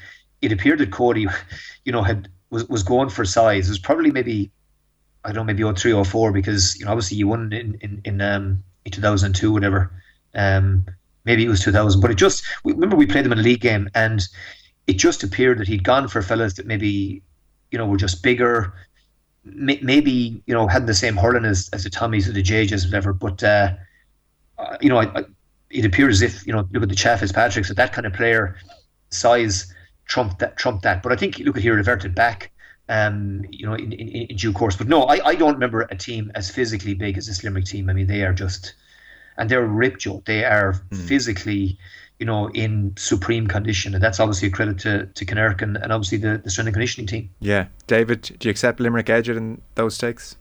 [0.42, 1.26] it appeared that Cody,
[1.85, 3.66] you know, had was, was going for size.
[3.66, 4.50] It was probably maybe
[5.24, 8.00] I don't know, maybe 03 or 04 because you know obviously you won in in
[8.04, 9.90] in, um, in 2002 whatever.
[10.35, 10.87] Um,
[11.24, 13.61] maybe it was 2000, but it just we, remember we played them in a league
[13.61, 14.22] game and
[14.87, 17.22] it just appeared that he'd gone for fellas that maybe
[17.72, 18.72] you know were just bigger,
[19.44, 22.88] maybe you know had the same hurling as as the Tommies or the JJs or
[22.88, 23.12] whatever.
[23.12, 23.74] But uh,
[24.59, 25.24] uh, you know, I, I,
[25.76, 28.12] it appears as if you know look at the Cha Fitzpatricks that that kind of
[28.12, 28.56] player
[29.10, 29.72] size
[30.06, 31.02] trumped that trumped that.
[31.02, 32.50] But I think look at here reverted back.
[32.88, 34.76] Um, you know, in, in, in due course.
[34.76, 37.90] But no, I, I don't remember a team as physically big as this Limerick team.
[37.90, 38.74] I mean, they are just,
[39.36, 40.22] and they're ripped, Joe.
[40.24, 41.08] They are mm.
[41.08, 41.76] physically,
[42.20, 45.92] you know, in supreme condition, and that's obviously a credit to to Kinnerk and, and
[45.92, 47.28] obviously the, the strength and conditioning team.
[47.40, 50.36] Yeah, David, do you accept Limerick edge in those stakes?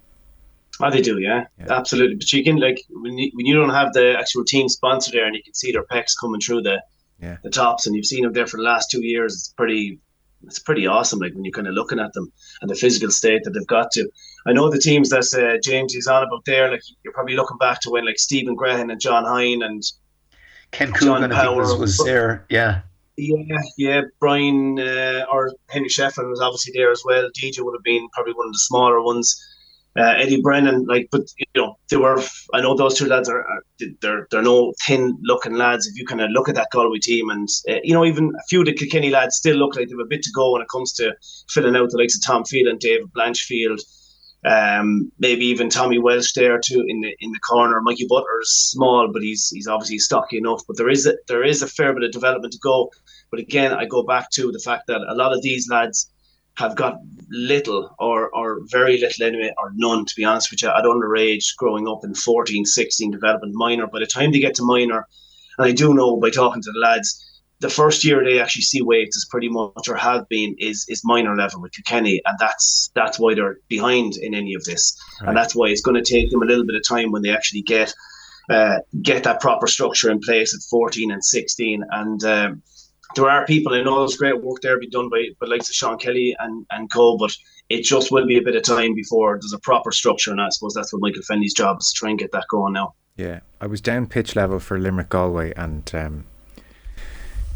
[0.81, 1.67] Oh, they do, yeah, yeah.
[1.69, 2.15] absolutely.
[2.15, 5.25] But you can like when you, when you don't have the actual team sponsor there,
[5.25, 6.81] and you can see their pecs coming through the
[7.21, 7.37] yeah.
[7.43, 9.33] the tops, and you've seen them there for the last two years.
[9.33, 9.99] It's pretty,
[10.45, 11.19] it's pretty awesome.
[11.19, 13.91] Like when you're kind of looking at them and the physical state that they've got
[13.91, 14.09] to.
[14.45, 16.69] I know the teams that uh, James is on about there.
[16.69, 19.83] Like you're probably looking back to when like Stephen Grehan and John Hoyne and
[20.71, 22.45] Ken Coogan was, was there.
[22.49, 22.81] Yeah.
[23.17, 24.01] Yeah, yeah.
[24.19, 27.29] Brian uh, or Henry Shefflin was obviously there as well.
[27.31, 29.41] DJ would have been probably one of the smaller ones.
[29.97, 32.21] Uh, Eddie Brennan, like, but you know, they were.
[32.53, 33.63] I know those two lads are, are
[34.01, 35.87] they're they're no thin looking lads.
[35.87, 38.43] If you kind of look at that Galway team, and uh, you know, even a
[38.49, 40.61] few of the Kilkenny lads still look like they have a bit to go when
[40.61, 41.15] it comes to
[41.49, 43.79] filling out the likes of Tom Field and David Blanchfield,
[44.45, 47.79] um, maybe even Tommy Walsh there too in the in the corner.
[47.79, 50.61] Mikey Butler's small, but he's he's obviously stocky enough.
[50.67, 52.91] But there is a, there is a fair bit of development to go.
[53.31, 56.11] But again, I go back to the fact that a lot of these lads
[56.57, 60.69] have got little or, or very little anyway, or none, to be honest with you,
[60.69, 63.87] at underage growing up in 14, 16 development minor.
[63.87, 65.07] By the time they get to minor,
[65.57, 67.21] and I do know by talking to the lads,
[67.59, 71.01] the first year they actually see weights is pretty much or have been is is
[71.05, 75.29] minor level with Kilkenny, and that's that's why they're behind in any of this, right.
[75.29, 77.29] and that's why it's going to take them a little bit of time when they
[77.29, 77.93] actually get
[78.49, 82.61] uh, get that proper structure in place at 14 and 16, and um,
[83.15, 85.75] there are people I know there's great work there be done by by likes of
[85.75, 87.35] Sean Kelly and and co, but
[87.69, 90.49] it just will be a bit of time before there's a proper structure, and I
[90.49, 92.93] suppose that's what Michael Fennelly's job is to try and get that going now.
[93.17, 96.25] Yeah, I was down pitch level for Limerick Galway, and um,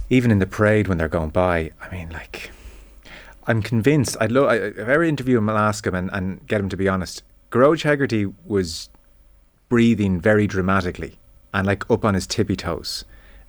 [0.10, 2.52] even in the parade when they're going by, I mean, like,
[3.46, 4.16] I'm convinced.
[4.20, 6.70] I'd lo- I, if I ever interview him, I'll ask him and, and get him
[6.70, 7.24] to be honest.
[7.52, 8.90] Gearóid Hegarty was
[9.68, 11.20] breathing very dramatically
[11.54, 13.06] and like up on his tippy toes,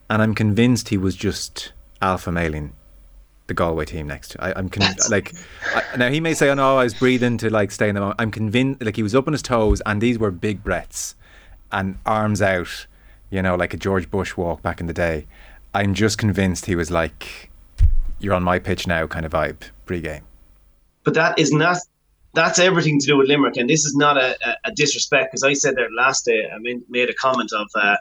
[0.09, 2.73] and I'm convinced he was just alpha mailing
[3.51, 4.37] the Galway team next.
[4.39, 5.35] I, am con- like
[5.75, 8.01] I, now he may say, "Oh no, I was breathing to like stay in the
[8.01, 11.17] moment." I'm convinced like he was up on his toes, and these were big breaths
[11.73, 12.87] and arms out,
[13.31, 15.27] you know, like a George Bush walk back in the day.
[15.75, 17.51] I'm just convinced he was like,
[18.21, 20.23] "You're on my pitch now," kind of vibe pre-game.
[21.05, 21.79] But that is not.
[22.33, 25.43] That's everything to do with Limerick, and this is not a, a, a disrespect because
[25.43, 26.49] I said there last day.
[26.55, 27.97] I mean, made a comment of uh,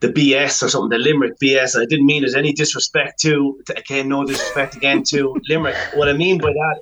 [0.00, 1.80] the BS or something, the Limerick BS.
[1.80, 5.76] I didn't mean it any disrespect to, to again, no disrespect again to Limerick.
[5.94, 6.80] What I mean by that,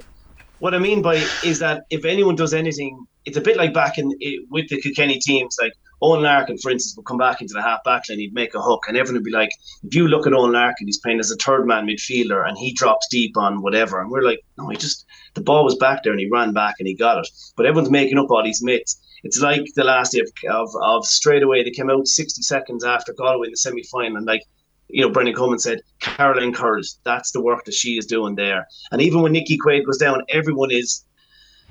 [0.58, 3.98] what I mean by is that if anyone does anything, it's a bit like back
[3.98, 7.54] in it, with the Kilkenny teams, like Eoin Larkin, for instance, would come back into
[7.54, 9.50] the half back line, he'd make a hook, and everyone would be like,
[9.82, 12.72] if you look at Eoin Larkin, he's playing as a third man midfielder and he
[12.72, 14.00] drops deep on whatever.
[14.00, 16.74] And we're like, no, he just, the ball was back there and he ran back
[16.78, 17.28] and he got it.
[17.56, 19.00] But everyone's making up all these myths.
[19.24, 22.84] It's like the last day of, of, of straight away, they came out 60 seconds
[22.84, 24.42] after Galway in the semi final, and like,
[24.88, 28.66] you know, Brendan Coleman said, Caroline Curls, that's the work that she is doing there.
[28.92, 31.04] And even when Nicky Quaid goes down, everyone is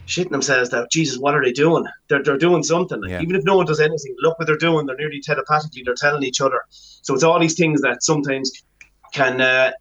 [0.07, 1.85] shitting themselves that Jesus, what are they doing?
[2.09, 3.01] They're they're doing something.
[3.07, 3.21] Yeah.
[3.21, 4.85] Even if no one does anything, look what they're doing.
[4.85, 5.83] They're nearly telepathically.
[5.83, 6.61] They're telling each other.
[6.69, 8.51] So it's all these things that sometimes
[9.13, 9.71] can uh,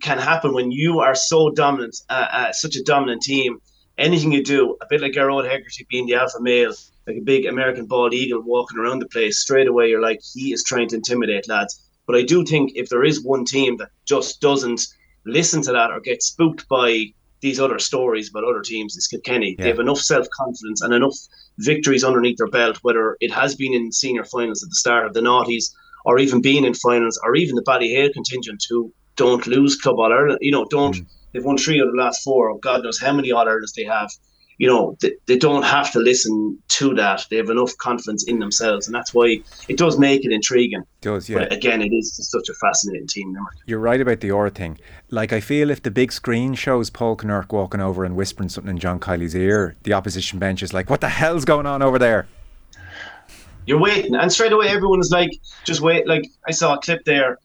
[0.00, 3.58] can happen when you are so dominant, uh, uh, such a dominant team.
[3.98, 6.72] Anything you do, a bit like Gearóid Hegarty being the alpha male,
[7.06, 10.52] like a big American bald eagle walking around the place, straight away you're like, he
[10.52, 11.82] is trying to intimidate lads.
[12.10, 14.80] But I do think if there is one team that just doesn't
[15.24, 19.54] listen to that or get spooked by these other stories about other teams is Kilkenny.
[19.56, 19.62] Yeah.
[19.62, 21.14] They have enough self confidence and enough
[21.58, 25.14] victories underneath their belt, whether it has been in senior finals at the start of
[25.14, 25.72] the noughties,
[26.04, 30.12] or even being in finals, or even the Ballyhale contingent who don't lose Club All
[30.12, 30.40] Ireland.
[30.40, 31.06] You know, don't mm.
[31.32, 32.58] they've won three of the last four.
[32.58, 34.10] God knows how many All Irelands they have
[34.60, 37.24] you know, they, they don't have to listen to that.
[37.30, 40.80] They have enough confidence in themselves, and that's why it does make it intriguing.
[40.80, 41.38] It does, yeah.
[41.38, 43.34] But again, it is such a fascinating team.
[43.64, 44.78] You're right about the Aura thing.
[45.08, 48.72] Like, I feel if the big screen shows Paul Kinnerk walking over and whispering something
[48.72, 51.98] in John Kiely's ear, the opposition bench is like, "What the hell's going on over
[51.98, 52.26] there?"
[53.64, 55.30] You're waiting, and straight away everyone is like,
[55.64, 56.06] just wait.
[56.06, 57.38] Like I saw a clip there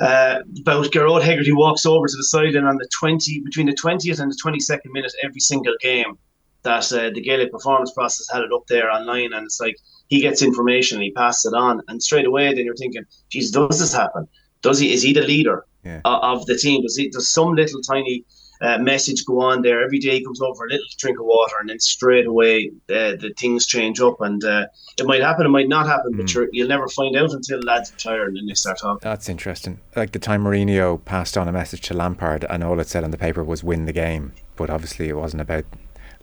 [0.00, 3.74] uh, about Gearóid Hegarty walks over to the side, and on the twenty between the
[3.74, 6.18] twentieth and the twenty second minute, every single game
[6.64, 9.76] that uh, the Gaelic performance process had it up there online, and it's like
[10.08, 13.50] he gets information and he passes it on, and straight away then you're thinking, geez,
[13.50, 14.28] does this happen?
[14.62, 14.92] Does he?
[14.92, 16.00] Is he the leader Yeah.
[16.04, 16.82] of, of the team?
[16.82, 17.08] Does he?
[17.10, 18.24] Does some little tiny
[18.60, 20.18] uh, message go on there every day?
[20.18, 23.66] He comes over a little drink of water, and then straight away the the things
[23.66, 24.66] change up, and uh,
[25.00, 27.90] it might happen, it might not happen, but you're, you'll never find out until lads
[27.90, 29.00] retire and then they start talking.
[29.02, 29.80] That's interesting.
[29.96, 33.10] Like the time Mourinho passed on a message to Lampard, and all it said on
[33.10, 35.64] the paper was "win the game," but obviously it wasn't about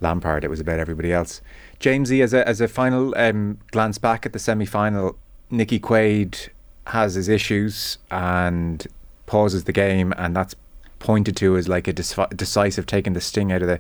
[0.01, 1.41] Lampard; it was about everybody else.
[1.79, 5.17] Jamesy, as a as a final um, glance back at the semi final,
[5.49, 6.49] Nicky Quaid
[6.87, 8.87] has his issues and
[9.25, 10.55] pauses the game, and that's
[10.99, 13.79] pointed to as like a decisive taking the sting out of the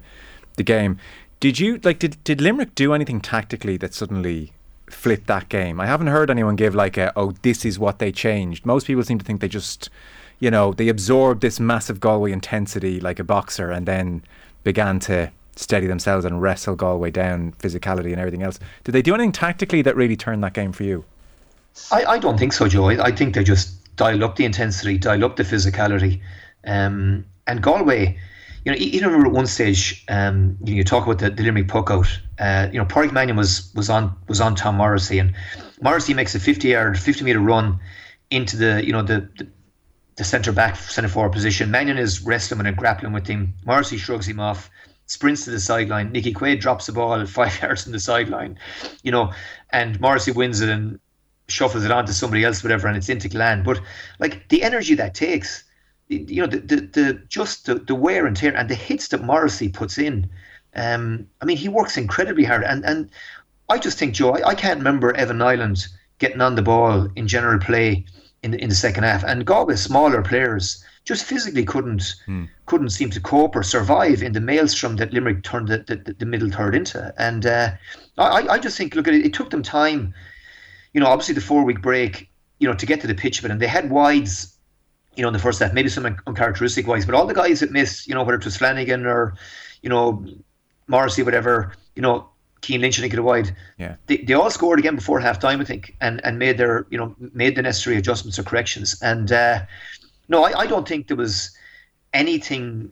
[0.55, 0.97] the game.
[1.39, 4.53] Did you like did did Limerick do anything tactically that suddenly
[4.89, 5.79] flipped that game?
[5.79, 8.65] I haven't heard anyone give like a oh this is what they changed.
[8.65, 9.89] Most people seem to think they just
[10.39, 14.23] you know they absorbed this massive Galway intensity like a boxer and then
[14.63, 18.59] began to steady themselves and wrestle Galway down physicality and everything else.
[18.83, 21.03] Did they do anything tactically that really turned that game for you?
[21.91, 22.89] I, I don't think so, Joe.
[22.89, 26.21] I, I think they just dial up the intensity, dial up the physicality.
[26.65, 28.17] Um, and Galway,
[28.65, 31.43] you know, even remember at one stage, um, you, know, you talk about the, the
[31.43, 32.19] Limerick puck out.
[32.39, 35.33] Uh, you know, Pádraic Mannion was was on was on Tom Morrissey, and
[35.81, 37.79] Morrissey makes a fifty yard, fifty meter run
[38.29, 39.47] into the you know the, the
[40.17, 41.71] the centre back, centre forward position.
[41.71, 43.53] Mannion is wrestling and grappling with him.
[43.65, 44.69] Morrissey shrugs him off,
[45.09, 46.11] sprints to the sideline.
[46.11, 48.57] Nicky Quaid drops the ball five yards from the sideline,
[49.03, 49.33] you know,
[49.71, 50.99] and Morrissey wins it and
[51.47, 53.63] shuffles it on to somebody else, whatever, and it's into Glen.
[53.63, 53.81] But
[54.19, 55.63] like the energy that takes,
[56.07, 59.23] you know, the the, the just the, the wear and tear and the hits that
[59.23, 60.29] Morrissey puts in.
[60.75, 63.09] Um, I mean, he works incredibly hard, and and
[63.67, 65.87] I just think, Joe, I, I can't remember Evan Niland
[66.19, 68.05] getting on the ball in general play
[68.43, 72.15] in the, in the second half, and Galway smaller players just physically couldn't
[72.65, 76.25] couldn't seem to cope or survive in the maelstrom that Limerick turned the, the, the
[76.25, 77.13] middle third into.
[77.17, 77.71] And uh,
[78.17, 80.13] I, I just think, look at it, it took them time
[80.93, 83.45] you know, obviously the four week break, you know, to get to the pitch of
[83.45, 84.57] it, and they had wides,
[85.15, 87.71] you know, in the first half, maybe some uncharacteristic wides, but all the guys that
[87.71, 89.35] missed, you know, whether it was Flanagan or,
[89.81, 90.25] you know,
[90.87, 92.29] Morrissey, whatever, you know,
[92.61, 93.55] Cian Lynch didn't get a wide.
[93.77, 93.95] Yeah.
[94.07, 96.97] They, they all scored again before half time, I think, and, and made their, you
[96.97, 99.01] know, made the necessary adjustments or corrections.
[99.01, 99.61] And uh,
[100.27, 101.55] no, I, I don't think there was
[102.13, 102.91] anything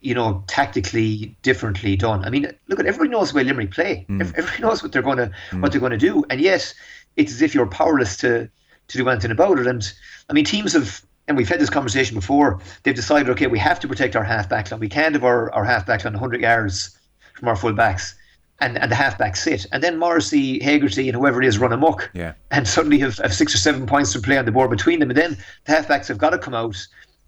[0.00, 2.24] you know, tactically differently done.
[2.24, 4.06] I mean, look at everybody knows the way Limerick play.
[4.08, 4.20] Mm.
[4.36, 6.72] Everybody knows what they're going to what they're going to do, and yet
[7.16, 8.48] it's as if you're powerless to
[8.88, 9.66] to do anything about it.
[9.66, 9.92] And
[10.30, 12.60] I mean, teams have, and we've had this conversation before.
[12.82, 14.80] They've decided, okay, we have to protect our half back line.
[14.80, 16.96] We can't have our, our half back line 100 yards
[17.34, 18.14] from our full backs.
[18.58, 22.10] And, and the halfback sit, and then Morrissey, Hegarty, and whoever it is run amok,
[22.14, 22.32] Yeah.
[22.50, 25.10] and suddenly have, have six or seven points to play on the board between them.
[25.10, 26.74] And then the halfbacks have got to come out,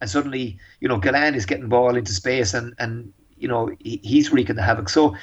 [0.00, 4.00] and suddenly, you know, Gillane is getting ball into space, and and you know he,
[4.02, 4.88] he's wreaking the havoc.
[4.88, 5.14] So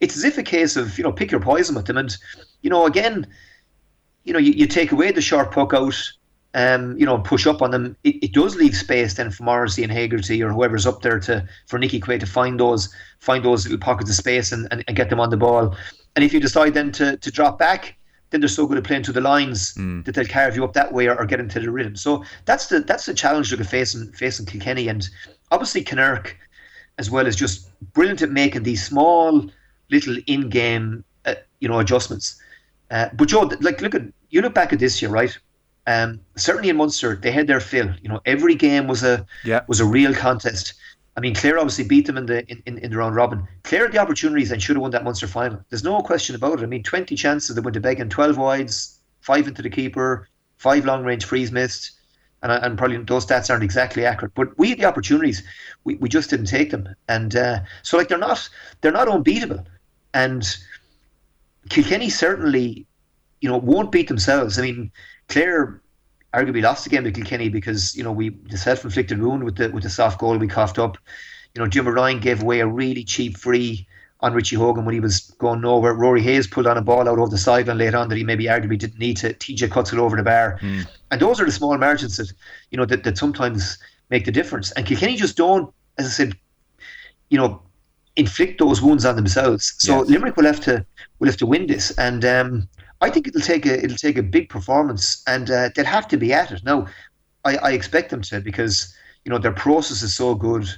[0.00, 2.16] it's as if a case of you know pick your poison with them, and
[2.62, 3.26] you know again,
[4.22, 6.00] you know you, you take away the short puck out,
[6.58, 7.96] um, you know push up on them.
[8.02, 11.48] It, it does leave space then for Morrissey and Hegarty or whoever's up there to
[11.66, 14.96] for Nicky Quaid to find those find those little pockets of space and, and, and
[14.96, 15.76] get them on the ball.
[16.16, 17.96] And if you decide then to to drop back,
[18.30, 20.92] then they're so good at playing through the lines that they'll carve you up that
[20.92, 21.94] way or, or get into the rhythm.
[21.94, 25.08] So that's the that's the challenge they're facing facing Kilkenny and
[25.52, 26.32] obviously Kinnerk
[26.98, 29.48] as well as just brilliant at making these small
[29.92, 32.40] little in-game uh, you know adjustments.
[32.90, 35.38] Uh, but Joe, like look at you look back at this year, right?
[35.88, 37.88] Um, certainly in Munster, they had their fill.
[38.02, 39.62] You know, every game was a Yeah.
[39.68, 40.74] was a real contest.
[41.16, 43.48] I mean, Clare obviously beat them in the in, in, the round robin.
[43.64, 45.64] Clare had the opportunities and should have won that Munster final.
[45.70, 46.62] There's no question about it.
[46.62, 50.84] I mean, 20 chances they went to Began, 12 wides, five into the keeper, five
[50.84, 51.92] long range frees missed,
[52.42, 54.34] and and probably those stats aren't exactly accurate.
[54.34, 55.42] But we had the opportunities,
[55.84, 56.86] we, we just didn't take them.
[57.08, 58.46] And uh, so like they're not
[58.82, 59.64] they're not unbeatable,
[60.12, 60.44] and
[61.70, 62.86] Kilkenny certainly,
[63.40, 64.58] you know, won't beat themselves.
[64.58, 64.92] I mean,
[65.28, 65.80] Clare
[66.34, 69.70] arguably lost the game to Kilkenny because you know we the self-inflicted wound with the
[69.70, 70.98] with the soft goal we coughed up.
[71.54, 73.86] You know, Jim Ryan gave away a really cheap free
[74.20, 75.94] on Richie Hogan when he was going nowhere.
[75.94, 78.44] Rory Hayes pulled on a ball out over the sideline later on that he maybe
[78.44, 79.32] arguably didn't need to.
[79.32, 80.58] TJ cuts it over the bar,
[81.10, 82.32] and those are the small margins that
[82.70, 83.78] you know that, that sometimes
[84.10, 84.72] make the difference.
[84.72, 86.36] And Kilkenny just don't, as I said,
[87.30, 87.62] you know,
[88.16, 89.74] inflict those wounds on themselves.
[89.78, 90.10] So Yes.
[90.10, 90.84] Limerick will have to
[91.18, 92.68] will have to win this, and um,
[93.00, 96.16] I think it'll take a it'll take a big performance, and uh, they'll have to
[96.16, 96.64] be at it.
[96.64, 96.86] Now,
[97.44, 100.68] I, I expect them to because you know their process is so good,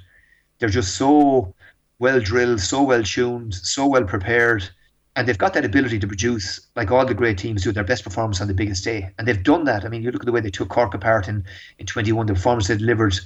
[0.58, 1.54] they're just so
[1.98, 4.68] well drilled, so well tuned, so well prepared.
[5.16, 8.04] and they've got that ability to produce, like all the great teams do, their best
[8.04, 9.10] performance on the biggest day.
[9.18, 9.84] And they've done that.
[9.84, 11.44] I mean, you look at the way they took Cork apart in,
[11.78, 13.18] in 21, the performance they delivered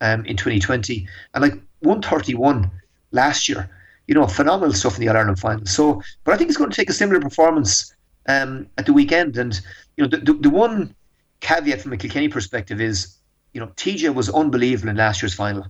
[0.00, 2.70] um, in 2020, and like 131
[3.12, 3.70] last year.
[4.06, 5.66] You know, phenomenal stuff in the All Ireland final.
[5.66, 7.94] So, but I think it's going to take a similar performance
[8.28, 9.36] um, at the weekend.
[9.36, 9.58] And,
[9.96, 10.94] you know, the, the, the one
[11.40, 13.16] caveat from a Kilkenny perspective is,
[13.52, 15.66] you know, TJ was unbelievable in last year's final.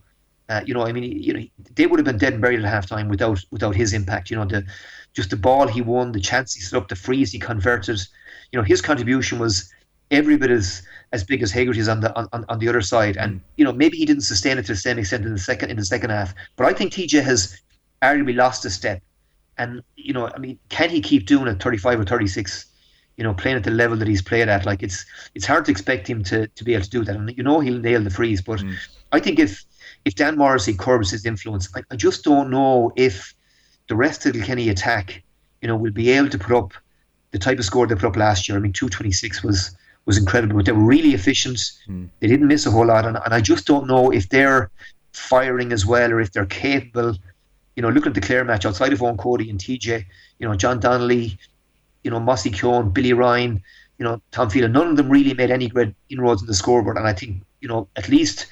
[0.49, 1.45] Uh, you know, I mean, you know,
[1.75, 4.31] they would have been dead and buried at halftime without without his impact.
[4.31, 4.65] You know, the
[5.13, 8.01] just the ball he won, the chance he set up, the frees he converted.
[8.51, 9.71] You know, his contribution was
[10.11, 13.19] every bit as as big as Hegarty's on the on, on the other side.
[13.19, 15.71] And you know, maybe he didn't sustain it to the same extent in the second
[15.71, 16.35] in the second half.
[16.57, 17.61] But I think TJ has
[18.03, 19.03] arguably lost a step.
[19.59, 22.67] And you know, I mean, can he keep doing it 35 or 36?
[23.17, 25.71] You know, playing at the level that he's played at, like it's it's hard to
[25.73, 27.17] expect him to to be able to do that.
[27.17, 28.41] And you know, he'll nail the frees.
[28.41, 28.75] But mm.
[29.13, 29.65] I think if
[30.05, 33.35] if Dan Morrissey curbs his influence, I, I just don't know if
[33.89, 35.23] the rest of the Kenny attack,
[35.61, 36.73] you know, will be able to put up
[37.33, 38.57] the type of score they put up last year.
[38.57, 39.77] I mean, 226 was
[40.09, 40.57] was incredible.
[40.57, 41.59] But they were really efficient.
[41.87, 42.09] Mm.
[42.21, 44.71] They didn't miss a whole lot, and, and I just don't know if they're
[45.13, 47.15] firing as well or if they're capable.
[47.79, 50.05] You know, looking at the Clare match outside of Eoin Cody and TJ,
[50.41, 51.39] you know, John Donnelly,
[52.03, 53.63] you know, Mossy Keoghan, Billy Ryan,
[53.99, 56.97] you know, Tom Phelan, none of them really made any great inroads in the scoreboard.
[56.97, 58.49] And I think, you know, at least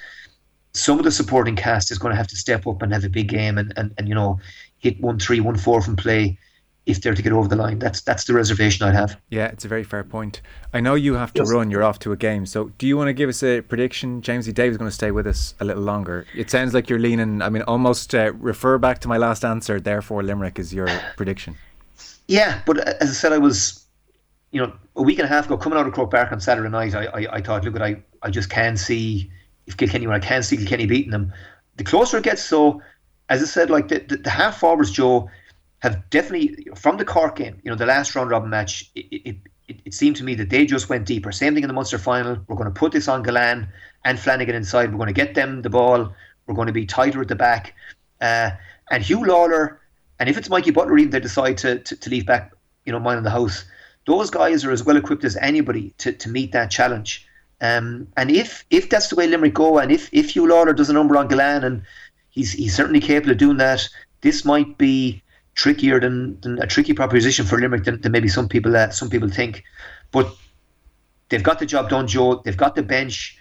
[0.74, 3.08] some of the supporting cast is going to have to step up and have a
[3.08, 4.38] big game and, and, and you know,
[4.78, 6.38] hit one three, one four from play
[6.86, 7.80] if they're to get over the line.
[7.80, 9.20] That's that's the reservation I'd have.
[9.28, 10.40] Yeah, it's a very fair point.
[10.72, 11.50] I know you have to yes.
[11.50, 11.70] run.
[11.70, 12.46] You're off to a game.
[12.46, 14.22] So, do you want to give us a prediction?
[14.22, 16.26] Jamesie Dave's going to stay with us a little longer.
[16.34, 17.42] It sounds like you're leaning.
[17.42, 19.80] I mean, almost uh, refer back to my last answer.
[19.80, 21.56] Therefore, Limerick is your prediction.
[22.28, 23.84] Yeah, but as I said, I was,
[24.52, 26.68] you know, a week and a half ago coming out of Croke Park on Saturday
[26.68, 26.94] night.
[26.94, 29.30] I, I, I thought, look, at I I just can't see
[29.66, 31.32] if Kilkenny when I can't see Kilkenny beating them.
[31.76, 32.80] The closer it gets, so
[33.28, 35.28] as I said, like the, the, the half forwards, Joe
[35.80, 39.36] have definitely from the Cork game, you know, the last round robin match, it, it,
[39.68, 41.32] it, it, seemed to me that they just went deeper.
[41.32, 42.38] Same thing in the Munster final.
[42.46, 43.68] We're going to put this on Gillane
[44.04, 44.90] and Flanagan inside.
[44.90, 46.12] We're going to get them the ball.
[46.46, 47.74] We're going to be tighter at the back.
[48.20, 48.50] Uh,
[48.90, 49.78] and Huw Lawlor,
[50.18, 52.52] and if it's Mikey Butler, even they decide to, to, to leave back,
[52.84, 53.64] you know, mine in the house,
[54.06, 57.26] those guys are as well equipped as anybody to, to meet that challenge.
[57.60, 60.90] Um, and if if that's the way Limerick go, and if if Huw Lawlor does
[60.90, 61.82] a number on Gillane, and
[62.30, 63.88] he's he's certainly capable of doing that,
[64.20, 65.22] this might be
[65.56, 69.10] trickier than, than a tricky proposition for Limerick than, than maybe some people uh, some
[69.10, 69.64] people think.
[70.12, 70.32] But
[71.28, 72.42] they've got the job done, Joe.
[72.44, 73.38] They've got the bench.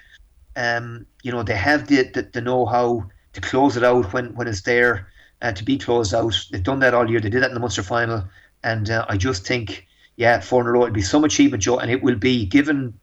[0.55, 4.33] Um, you know, they have the, the, the know how to close it out when,
[4.35, 5.07] when it's there
[5.41, 6.33] uh, to be closed out.
[6.51, 7.19] They've done that all year.
[7.19, 8.23] They did that in the Munster final.
[8.63, 11.77] And uh, I just think, yeah, four in a row, it'll be some achievement, Joe.
[11.77, 12.97] And it will be given,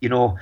[0.00, 0.38] you know,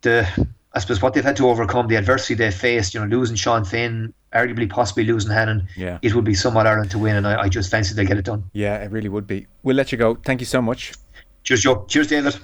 [0.00, 0.26] the
[0.74, 3.64] I suppose what they've had to overcome, the adversity they faced, you know, losing Sean
[3.64, 5.98] Finn, arguably possibly losing Hannon, yeah.
[6.02, 8.24] it would be somewhat Ireland to win, and I, I just fancy they'll get it
[8.24, 8.50] done.
[8.52, 9.46] Yeah, it really would be.
[9.62, 10.16] We'll let you go.
[10.16, 10.92] Thank you so much.
[11.44, 11.84] Cheers, Joe.
[11.86, 12.36] Cheers, David.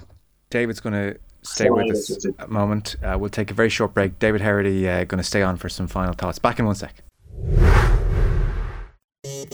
[0.48, 2.96] David's going to stay with us a moment.
[3.02, 4.18] Uh, we'll take a very short break.
[4.20, 6.38] David Herity uh, going to stay on for some final thoughts.
[6.38, 7.02] Back in one sec.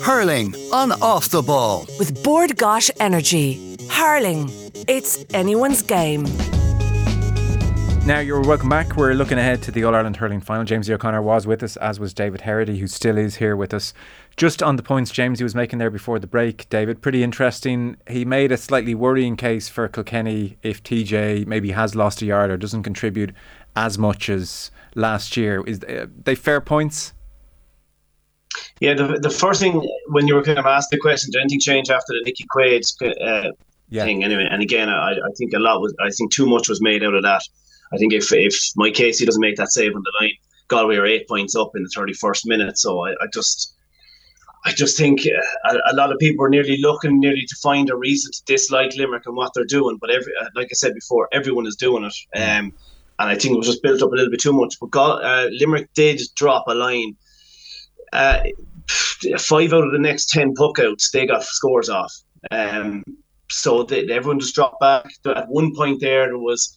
[0.03, 3.77] Hurling on off the ball with Bord Gáis Energy.
[3.89, 4.51] Hurling,
[4.87, 6.27] it's anyone's game.
[8.07, 8.97] Now you're welcome back.
[8.97, 10.63] We're looking ahead to the All Ireland hurling final.
[10.63, 13.93] James O'Connor was with us, as was David Herity, who still is here with us.
[14.37, 17.97] Just on the points James was making there before the break, David, pretty interesting.
[18.09, 22.53] He made a slightly worrying case for Kilkenny if TJ maybe has lost a yard
[22.53, 23.33] or doesn't contribute
[23.75, 25.65] as much as last year.
[25.67, 27.13] Is uh, they fair points?
[28.79, 31.59] Yeah, the, the first thing when you were kind of asked the question, did anything
[31.59, 33.51] change after the Nicky Quaid uh,
[33.89, 34.05] yeah.
[34.05, 34.23] thing?
[34.23, 37.03] Anyway, and again, I, I think a lot was, I think too much was made
[37.03, 37.43] out of that.
[37.93, 40.33] I think if if Mike Casey doesn't make that save on the line,
[40.69, 42.79] Galway are eight points up in the thirty first minute.
[42.79, 43.73] So I, I just.
[44.65, 47.89] I just think uh, a, a, lot of people are nearly looking nearly to find
[47.89, 49.97] a reason to dislike Limerick and what they're doing.
[50.01, 52.73] But every, uh, like I said before, everyone is doing it, um,
[53.21, 54.75] and I think it was just built up a little bit too much.
[54.81, 57.15] But God, uh, Limerick did drop a line.
[58.13, 58.41] Uh,
[59.39, 62.13] five out of the next ten puckouts, they got scores off.
[62.51, 63.05] Um,
[63.49, 65.07] so they, everyone just dropped back.
[65.27, 66.77] At one point there, there was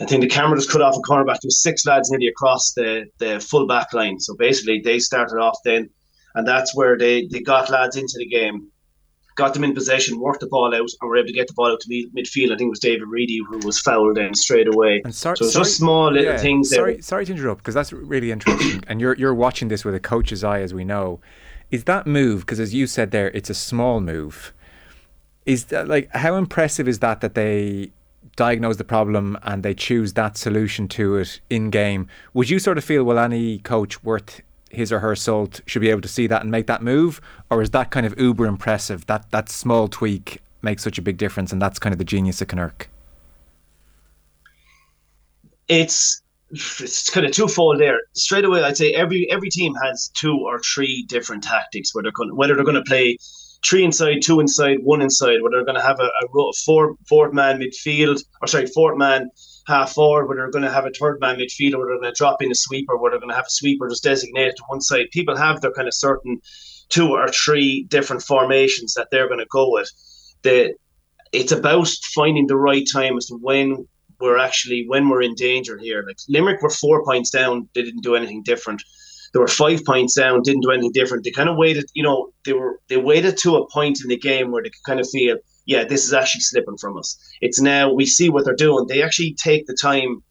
[0.00, 1.40] I think the camera just cut off a cornerback.
[1.40, 4.20] There was six lads nearly across the, the full back line.
[4.20, 5.90] So basically, they started off then,
[6.34, 8.68] and that's where they, they got lads into the game,
[9.34, 11.72] got them in possession, worked the ball out, and were able to get the ball
[11.72, 12.52] out to midfield.
[12.52, 15.02] I think it was David Reidy who was fouled then straight away.
[15.04, 16.70] And sorry, so it's just small little yeah, things.
[16.70, 17.02] Sorry, there.
[17.02, 18.84] sorry to interrupt because that's really interesting.
[18.88, 21.20] and you're you're watching this with a coach's eye, as we know.
[21.72, 24.54] Is that move because, as you said there, it's a small move.
[25.44, 27.90] Is that like how impressive is that that they
[28.38, 32.06] diagnose the problem and they choose that solution to it in game.
[32.34, 35.90] Would you sort of feel, well, any coach worth his or her salt should be
[35.90, 37.20] able to see that and make that move,
[37.50, 39.06] or is that kind of uber impressive?
[39.06, 42.40] That that small tweak makes such a big difference, and that's kind of the genius
[42.40, 42.86] of Kinnerk.
[45.68, 47.98] It's it's kind of twofold there.
[48.14, 52.12] Straight away, I'd say every every team has two or three different tactics where they're
[52.12, 53.16] going, whether they're going to play
[53.64, 57.32] three inside, two inside, one inside, whether they're going to have a, a four four
[57.32, 59.28] man midfield, or sorry, four man
[59.66, 62.16] half forward, whether they're going to have a third man midfield, or they're going to
[62.16, 64.80] drop in a sweeper, whether they're going to have a sweeper just designated to one
[64.80, 65.06] side.
[65.12, 66.40] People have their kind of certain
[66.88, 69.90] two or three different formations that they're going to go with.
[70.42, 70.74] The
[71.32, 73.86] it's about finding the right time as to when
[74.20, 76.04] we're actually when we're in danger here.
[76.06, 78.82] Like Limerick were four points down, they didn't do anything different.
[79.32, 81.24] They were five points down, didn't do anything different.
[81.24, 84.16] They kind of waited, you know, they were they waited to a point in the
[84.16, 87.18] game where they could kind of feel, yeah, this is actually slipping from us.
[87.40, 88.86] It's now we see what they're doing.
[88.86, 90.22] They actually take the time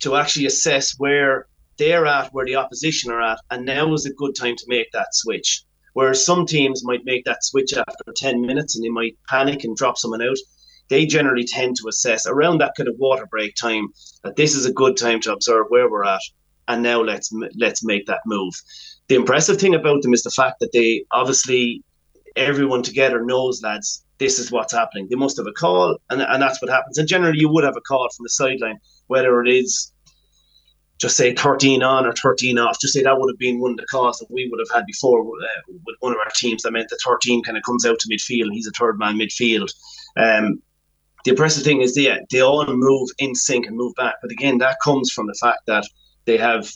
[0.00, 1.46] to actually assess where
[1.78, 4.90] they're at, where the opposition are at, and now is a good time to make
[4.92, 5.62] that switch.
[5.94, 9.76] Whereas some teams might make that switch after 10 minutes and they might panic and
[9.76, 10.36] drop someone out
[10.90, 13.88] they generally tend to assess around that kind of water break time
[14.24, 16.20] that this is a good time to observe where we're at
[16.70, 18.54] and now let's let's make that move
[19.08, 21.82] the impressive thing about them is the fact that they obviously
[22.36, 26.42] everyone together knows lads this is what's happening they must have a call and, and
[26.42, 29.48] that's what happens and generally you would have a call from the sideline whether it
[29.48, 29.92] is
[31.00, 32.78] just say 13 on or 13 off.
[32.78, 34.84] Just say that would have been one of the calls that we would have had
[34.84, 36.62] before uh, with one of our teams.
[36.62, 39.16] That meant the 13 kind of comes out to midfield and he's a third man
[39.16, 39.72] midfield.
[40.18, 40.60] Um,
[41.24, 44.16] the impressive thing is they they all move in sync and move back.
[44.20, 45.86] But again, that comes from the fact that
[46.24, 46.70] they have,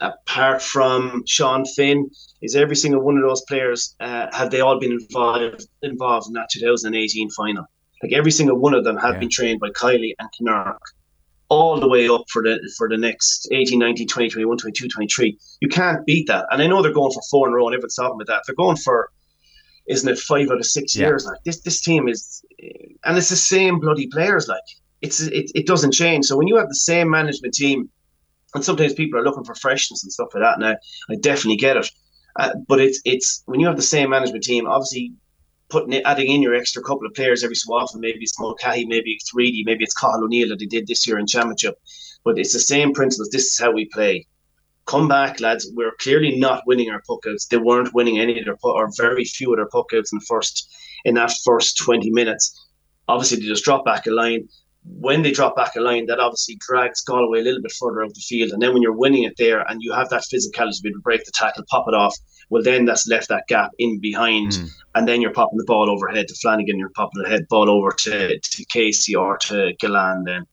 [0.00, 2.10] apart from Sean Finn,
[2.42, 6.34] is every single one of those players uh, have they all been involved involved in
[6.34, 7.64] that 2018 final?
[8.02, 9.20] Like every single one of them have yeah.
[9.20, 10.78] been trained by Kiely and Kinnerk
[11.48, 15.38] all the way up for the for the next 18, 19, 20, 21, 22, 23.
[15.60, 16.46] You can't beat that.
[16.50, 18.42] And I know they're going for four in a row and everyone's talking about that.
[18.46, 19.10] They're going for
[19.88, 21.06] isn't it five out of six yeah.
[21.06, 21.24] years?
[21.24, 22.44] Like this, this team is,
[23.04, 24.46] and it's the same bloody players.
[24.46, 24.62] Like
[25.00, 26.26] it's it, it doesn't change.
[26.26, 27.88] So when you have the same management team,
[28.54, 30.58] and sometimes people are looking for freshness and stuff like that.
[30.58, 30.74] Now
[31.10, 31.90] I definitely get it,
[32.38, 35.12] uh, but it's it's when you have the same management team, obviously
[35.68, 38.00] putting it, adding in your extra couple of players every so often.
[38.00, 41.18] Maybe it's Mulcahy, maybe it's Reidy, maybe it's Cathal O'Neill that they did this year
[41.18, 41.78] in championship.
[42.24, 43.30] But it's the same principles.
[43.30, 44.26] This is how we play
[44.88, 45.70] come back, lads.
[45.74, 47.46] We're clearly not winning our puckouts.
[47.46, 50.24] They weren't winning any of their puck, or very few of their puckouts in the
[50.26, 50.74] first
[51.04, 52.66] in that first twenty minutes.
[53.06, 54.48] Obviously, they just drop back a line.
[55.00, 58.14] When they drop back a line, that obviously drags Galway a little bit further out
[58.14, 58.52] the field.
[58.52, 60.98] And then when you're winning it there, and you have that physicality to be able
[60.98, 62.16] to break the tackle, pop it off.
[62.50, 64.70] Well, then that's left that gap in behind, mm.
[64.94, 66.78] and then you're popping the ball overhead to Flanagan.
[66.78, 70.24] You're popping the head ball over to to Casey or to Gillane.
[70.24, 70.46] Then.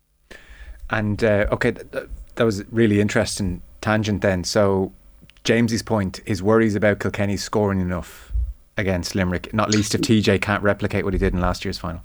[0.89, 4.43] And uh, okay, th- that was really interesting tangent then.
[4.43, 4.91] So
[5.45, 8.31] Jamesie's point, his worries about Kilkenny scoring enough
[8.77, 12.01] against Limerick, not least if TJ can't replicate what he did in last year's final.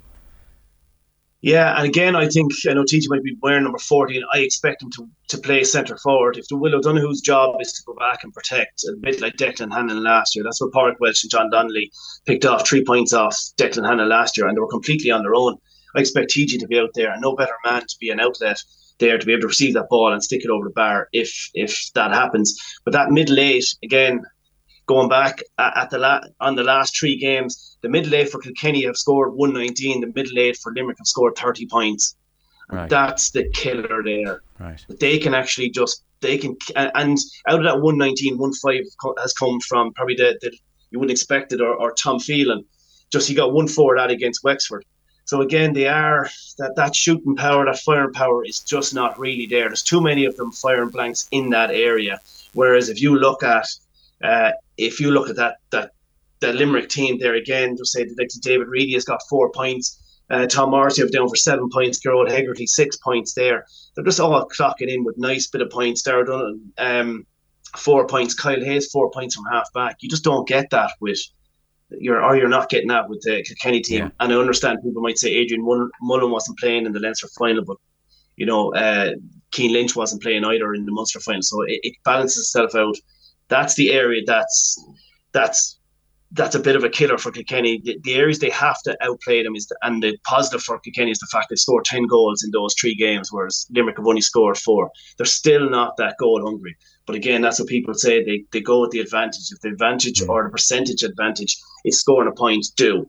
[1.42, 4.22] Yeah, and again, I think I know TJ might be wearing number 14.
[4.34, 6.36] I expect him to, to play centre forward.
[6.36, 9.72] If the Will O'Donoghue's job is to go back and protect, a bit like Declan
[9.72, 11.90] Hannon last year, that's what Pádraig Walsh and John Donnelly
[12.26, 15.34] picked off three points off Declan Hannon last year, and they were completely on their
[15.34, 15.56] own.
[15.96, 18.62] I expect TJ to be out there, and no better man to be an outlet
[18.98, 21.50] there to be able to receive that ball and stick it over the bar if
[21.54, 22.56] if that happens.
[22.84, 24.22] But that middle eight again,
[24.90, 28.84] going back at the la- on the last three games, the middle eight for Kilkenny
[28.86, 30.00] have scored 119.
[30.00, 32.16] The middle eight for Limerick have scored 30 points.
[32.68, 32.90] Right.
[32.90, 34.42] That's the killer there.
[34.58, 34.84] Right.
[34.98, 37.16] They can actually just they can and
[37.46, 38.84] out of that 119, 15
[39.18, 40.50] has come from probably the, the
[40.90, 42.64] you wouldn't expect it or, or Tom Phelan.
[43.12, 44.84] Just he got one for that against Wexford.
[45.24, 46.28] So again, they are
[46.58, 49.68] that that shooting power, that firing power is just not really there.
[49.68, 52.18] There's too many of them firing blanks in that area.
[52.54, 53.66] Whereas if you look at
[54.22, 55.90] uh, if you look at that that
[56.40, 59.98] the Limerick team there again, just say like David Reidy has got four points.
[60.30, 61.98] Uh, Tom Morrissey have down for seven points.
[61.98, 63.66] Gearóid Hegarty six points there.
[63.94, 66.02] They're just all clocking in with nice bit of points.
[66.02, 66.24] They're
[66.78, 67.26] um,
[67.76, 68.34] four points.
[68.34, 69.96] Kyle Hayes four points from half back.
[70.00, 71.18] You just don't get that with
[71.98, 74.04] you're or you're not getting that with the Kenny team.
[74.04, 74.10] Yeah.
[74.20, 77.78] And I understand people might say Adrian Mullen wasn't playing in the Leinster final, but
[78.36, 79.10] you know, uh,
[79.52, 82.96] Cian Lynch wasn't playing either in the Munster final, so it, it balances itself out.
[83.50, 84.82] That's the area that's
[85.32, 85.78] that's
[86.32, 87.80] that's a bit of a killer for Kilkenny.
[87.84, 91.10] The, the, areas they have to outplay them is, the, and the positive for Kilkenny
[91.10, 94.20] is the fact they scored ten goals in those three games, whereas Limerick have only
[94.20, 94.90] scored four.
[95.16, 96.76] They're still not that goal hungry.
[97.06, 98.24] But again, that's what people say.
[98.24, 99.50] They, they go with the advantage.
[99.50, 103.08] If the advantage or the percentage advantage is scoring a point, do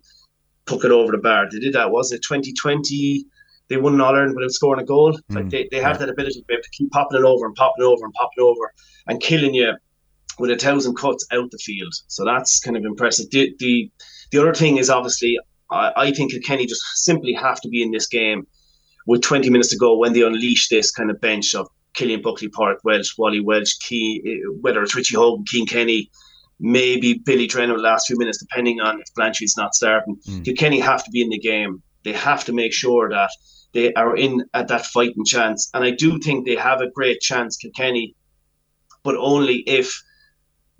[0.66, 1.48] puck it over the bar.
[1.52, 1.92] They did that.
[1.92, 3.26] Was it 2020?
[3.72, 5.14] they won an All Ireland without scoring a goal.
[5.14, 5.36] Mm.
[5.36, 6.06] Like they, they have yeah.
[6.06, 8.14] that ability to be able to keep popping it over and popping it over and
[8.14, 8.74] popping it over
[9.08, 9.74] and killing you
[10.40, 11.94] with a thousand cuts out the field.
[12.08, 13.30] So that's kind of impressive.
[13.32, 13.92] The the,
[14.32, 15.38] the other thing is obviously
[15.72, 18.46] I, I think Kenny just simply have to be in this game
[19.08, 22.48] with 20 minutes to go when they unleash this kind of bench of Cillian Buckley,
[22.48, 26.10] Park Welch, Wally Walsh, Key, whether it's Richie Hogan, Cian Kenny,
[26.60, 30.18] maybe Billy Drennan the last few minutes, depending on if Blanchard's not starting.
[30.28, 30.58] Mm.
[30.58, 31.82] Kenny have to be in the game.
[32.04, 33.30] They have to make sure that
[33.74, 35.70] they are in at that fighting chance.
[35.74, 38.16] And I do think they have a great chance, Kilkenny,
[39.04, 40.02] but only if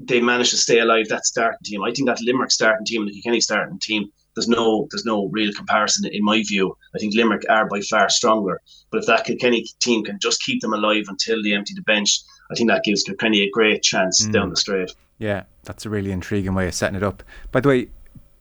[0.08, 1.84] they manage to stay alive that starting team.
[1.84, 5.28] I think that Limerick starting team and the Kilkenny starting team, there's no there's no
[5.32, 6.76] real comparison in my view.
[6.95, 8.62] I think Limerick are by far stronger.
[8.91, 12.22] But if that Kilkenny team can just keep them alive until they empty the bench,
[12.52, 14.32] I think that gives Kilkenny a great chance mm.
[14.32, 14.91] down the straight.
[15.18, 17.24] Yeah, that's a really intriguing way of setting it up.
[17.52, 17.89] By the way,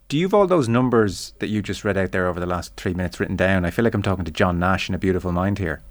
[0.09, 2.75] do you have all those numbers that you just read out there over the last
[2.77, 3.65] three minutes written down?
[3.65, 5.83] I feel like I'm talking to John Nash in a beautiful mind here.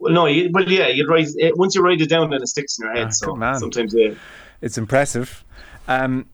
[0.00, 2.46] Well, no, you, well, yeah, you write it, once you write it down, then it
[2.48, 3.08] sticks in your head.
[3.08, 3.58] Oh, so man.
[3.58, 4.14] sometimes, yeah,
[4.62, 5.44] it's impressive.
[5.86, 6.26] Um,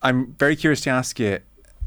[0.00, 1.40] I'm very curious to ask you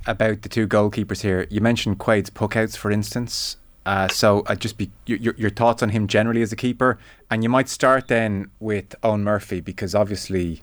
[0.05, 1.47] about the two goalkeepers here.
[1.49, 3.57] You mentioned Quaid's puckouts, for instance.
[3.85, 6.99] Uh, so I'd just be your, your thoughts on him generally as a keeper,
[7.31, 10.61] and you might start then with Eoin Murphy because obviously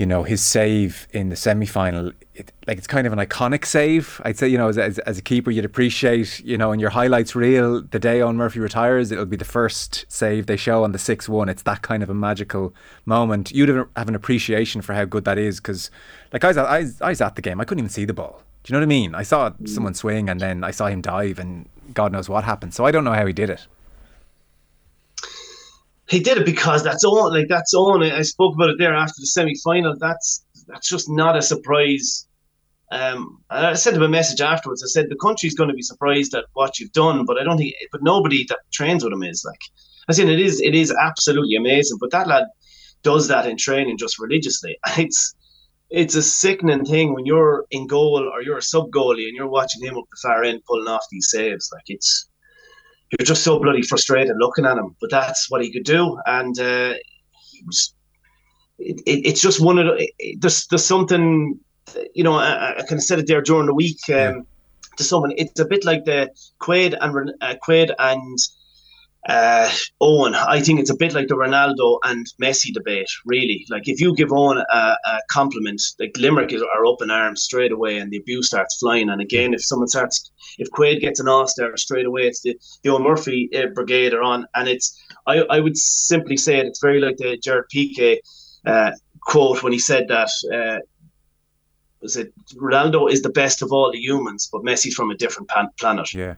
[0.00, 4.18] you know his save in the semi-final it, like it's kind of an iconic save.
[4.24, 6.88] I'd say you know as, as, as, a keeper you'd appreciate you know in your
[6.88, 10.92] highlights reel the day Eoin Murphy retires it'll be the first save they show on
[10.92, 12.74] the 6-1 it's that kind of a magical
[13.04, 13.52] moment.
[13.52, 15.90] You'd have, an appreciation for how good that is because
[16.32, 18.14] like I was, I, was, I was at the game i couldn't even see the
[18.14, 18.42] ball.
[18.64, 19.14] Do you know what i mean?
[19.14, 22.72] I saw someone swing and then i saw him dive and god knows what happened.
[22.72, 23.66] So i don't know how he did it
[26.10, 27.30] he did it because that's all.
[27.30, 28.02] Like that's all.
[28.02, 29.96] I spoke about it there after the semi final.
[29.98, 32.26] That's that's just not a surprise.
[32.90, 34.82] Um, I sent him a message afterwards.
[34.82, 37.58] I said the country's going to be surprised at what you've done, but I don't
[37.58, 37.74] think.
[37.92, 39.60] But nobody that trains with him is like.
[40.08, 40.60] I said it is.
[40.60, 41.98] It is absolutely amazing.
[42.00, 42.46] But that lad
[43.04, 44.76] does that in training just religiously.
[44.98, 45.34] It's
[45.90, 49.48] it's a sickening thing when you're in goal or you're a sub goalie and you're
[49.48, 51.68] watching him up the far end pulling off these saves.
[51.72, 52.29] Like it's
[53.18, 54.94] you're just so bloody frustrated looking at him.
[55.00, 56.94] But that's what he could do, and uh,
[57.50, 57.94] he was.
[58.78, 60.12] It, it, it's just one of the.
[60.18, 61.58] It, there's there's something,
[62.14, 62.34] you know.
[62.34, 64.32] I, I kind of said it there during the week um, yeah.
[64.96, 65.32] to someone.
[65.36, 66.30] It's a bit like the
[66.60, 68.38] Quaid and uh, Quaid and
[69.28, 73.66] uh, Eoin, I think it's a bit like the Ronaldo and Messi debate, really.
[73.68, 77.72] Like, if you give Eoin a, a compliment, like Limerick are up in arms straight
[77.72, 79.10] away and the abuse starts flying.
[79.10, 82.58] And again, if someone starts, if Quaid gets an All Star straight away, it's the,
[82.82, 84.46] the Eoin Murphy uh, brigade are on.
[84.54, 88.18] And it's, I, I would simply say it, it's very like the Gerard Piqué
[88.64, 90.30] uh, quote when he said that.
[90.52, 90.80] Uh,
[92.00, 95.50] was it Ronaldo is the best of all the humans, but Messi's from a different
[95.50, 96.14] pan- planet.
[96.14, 96.36] Yeah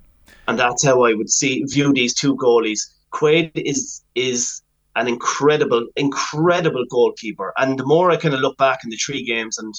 [0.48, 2.80] and that's how I would see view these two goalies.
[3.12, 4.62] Quaid is is
[4.96, 9.24] an incredible, incredible goalkeeper, and the more I kind of look back in the three
[9.24, 9.74] games, and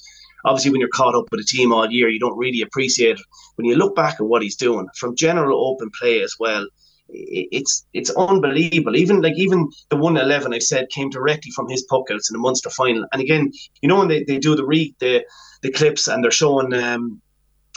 [0.45, 3.25] obviously when you're caught up with a team all year, you don't really appreciate it.
[3.55, 6.65] When you look back at what he's doing from general open play as well,
[7.09, 8.95] it's it's unbelievable.
[8.95, 12.39] Even like even the one eleven I said came directly from his puckouts in the
[12.39, 13.05] Munster final.
[13.11, 13.51] And again,
[13.81, 15.23] you know when they, they do the re the
[15.61, 17.21] the clips and they're showing um,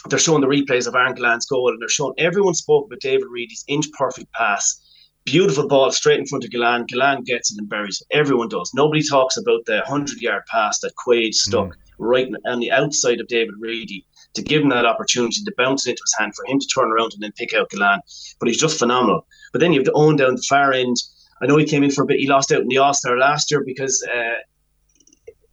[0.08, 3.26] they're showing the replays of Aaron Gillane's goal, and they're showing everyone spoke about David
[3.30, 4.80] Reidy's inch perfect pass.
[5.24, 6.86] Beautiful ball straight in front of Gillane.
[6.86, 8.16] Gillane gets it and buries it.
[8.16, 8.70] Everyone does.
[8.74, 11.76] Nobody talks about the 100 yard pass that Quaid stuck mm.
[11.98, 15.90] right on the outside of David Reidy to give him that opportunity to bounce it
[15.90, 17.98] into his hand for him to turn around and then pick out Gillane.
[18.38, 19.26] But he's just phenomenal.
[19.52, 20.96] But then you have to own down the far end.
[21.42, 22.20] I know he came in for a bit.
[22.20, 24.34] He lost out in the All Star last year because uh,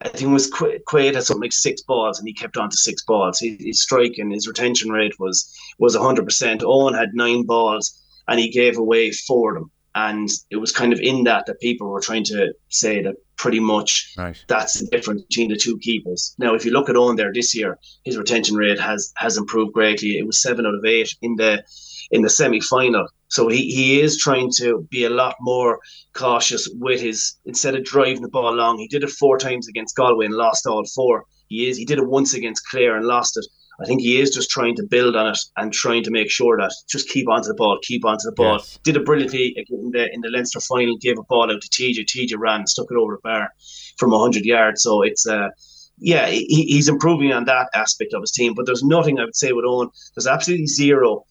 [0.03, 2.69] I think it was Qu- Quaid had something like six balls, and he kept on
[2.69, 3.39] to six balls.
[3.39, 5.49] His, his striking, his retention rate was
[5.79, 6.61] was hundred percent.
[6.61, 9.71] Eoin had nine balls, and he gave away four of them.
[9.95, 13.59] And it was kind of in that that people were trying to say that pretty
[13.59, 14.43] much right.
[14.47, 16.35] that's the difference between the two keepers.
[16.39, 19.73] Now, if you look at Eoin there this year, his retention rate has has improved
[19.73, 20.17] greatly.
[20.17, 21.63] It was seven out of eight in the
[22.11, 23.07] in the semi final.
[23.29, 25.79] So he, he is trying to be a lot more
[26.13, 28.77] cautious with his instead of driving the ball long.
[28.77, 31.25] He did it four times against Galway and lost all four.
[31.47, 33.45] He is he did it once against Clare and lost it.
[33.81, 36.57] I think he is just trying to build on it and trying to make sure
[36.57, 38.57] that just keep onto the ball, keep onto the ball.
[38.57, 38.79] Yes.
[38.83, 40.95] Did it brilliantly in the in the Leinster final.
[40.97, 42.05] Gave a ball out to TJ.
[42.05, 43.49] TJ ran, stuck it over the bar
[43.97, 44.83] from hundred yards.
[44.83, 45.49] So it's uh,
[45.97, 48.53] yeah, he, he's improving on that aspect of his team.
[48.53, 49.89] But there's nothing I would say with Eoin.
[50.15, 51.25] There's absolutely zero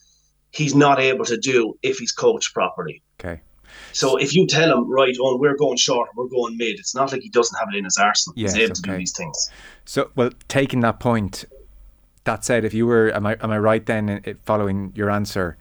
[0.52, 3.02] he's not able to do if he's coached properly.
[3.18, 3.40] Okay.
[3.92, 7.12] So if you tell him, right, oh, we're going short, we're going mid, it's not
[7.12, 8.34] like he doesn't have it in his arsenal.
[8.36, 8.82] Yes, he's able okay.
[8.82, 9.50] to do these things.
[9.84, 11.44] So, well, taking that point,
[12.24, 15.56] that said, if you were, am I, am I right then, in, following your answer,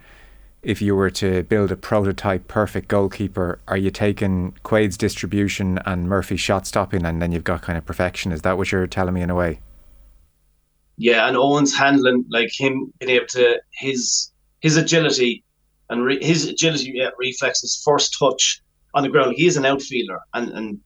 [0.61, 6.07] if you were to build a prototype perfect goalkeeper, are you taking Quaid's distribution and
[6.07, 8.31] Murphy's shot stopping, and then you've got kind of perfection?
[8.31, 9.59] Is that what you're telling me in a way?
[10.97, 14.30] Yeah, and Eoin's handling, like him being able to his
[14.61, 15.43] his agility
[15.89, 18.61] and re, his agility, yeah, reflexes, first touch
[18.93, 19.35] on the ground.
[19.35, 20.79] He is an outfielder, and and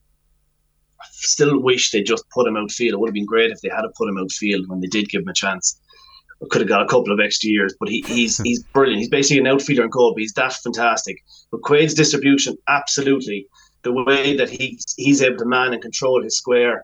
[0.99, 2.93] I still wish they just put him outfield.
[2.93, 5.21] It would have been great if they had put him outfield when they did give
[5.21, 5.79] him a chance
[6.49, 8.99] could have got a couple of extra years, but he, he's he's brilliant.
[8.99, 11.23] He's basically an outfielder in goal, but he's that fantastic.
[11.51, 13.47] But Quaid's distribution, absolutely,
[13.83, 16.83] the way that he's he's able to man and control his square,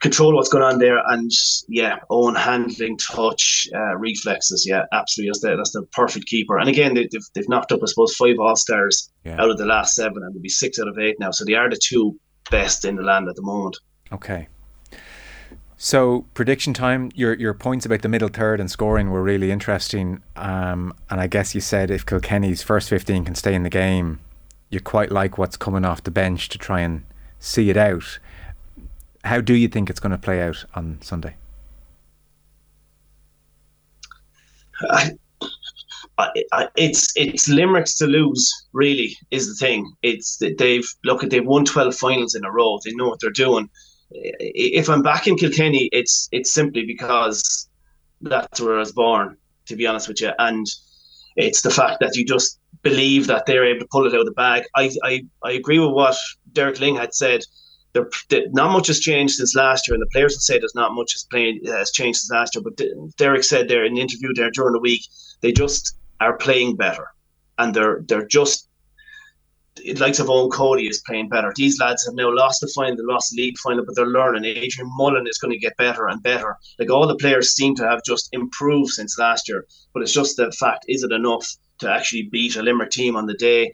[0.00, 1.30] control what's going on there, and
[1.68, 5.30] yeah, own handling, touch, uh, reflexes, yeah, absolutely.
[5.30, 6.58] That's the, that's the perfect keeper.
[6.58, 9.40] And again, they, have they've knocked up, I suppose, five All Stars yeah.
[9.40, 11.30] out of the last seven, and they'll be six out of eight now.
[11.30, 12.18] So they are the two
[12.50, 13.78] best in the land at the moment.
[14.12, 14.48] Okay.
[15.76, 17.10] So prediction time.
[17.14, 20.22] Your your points about the middle third and scoring were really interesting.
[20.36, 24.20] Um, and I guess you said if Kilkenny's first fifteen can stay in the game,
[24.70, 27.04] you quite like what's coming off the bench to try and
[27.38, 28.18] see it out.
[29.24, 31.34] How do you think it's going to play out on Sunday?
[34.88, 35.10] I,
[36.52, 38.50] I, it's it's Limerick's to lose.
[38.72, 39.90] Really, is the thing.
[40.02, 42.78] It's they've look at they've won twelve finals in a row.
[42.84, 43.68] They know what they're doing
[44.14, 47.68] if I'm back in Kilkenny, it's it's simply because
[48.20, 49.36] that's where I was born.
[49.66, 50.66] To be honest with you, and
[51.36, 54.26] it's the fact that you just believe that they're able to pull it out of
[54.26, 54.64] the bag.
[54.76, 56.16] I I, I agree with what
[56.52, 57.40] Derek Lyng had said.
[57.94, 61.12] Not much has changed since last year, and the players have said there's not much
[61.12, 62.62] has, played, has changed since last year.
[62.62, 62.80] But
[63.16, 65.02] Derek said there in the interview there during the week,
[65.40, 67.06] they just are playing better,
[67.58, 68.68] and they're they're just
[69.82, 71.52] it likes of Eoin Cody is playing better.
[71.54, 74.44] These lads have now lost the final, they lost the league final, but they're learning.
[74.44, 76.56] Adrian Mullen is going to get better and better.
[76.78, 79.66] Like all the players seem to have just improved since last year.
[79.92, 81.48] But it's just the fact: is it enough
[81.80, 83.72] to actually beat a Limerick team on the day?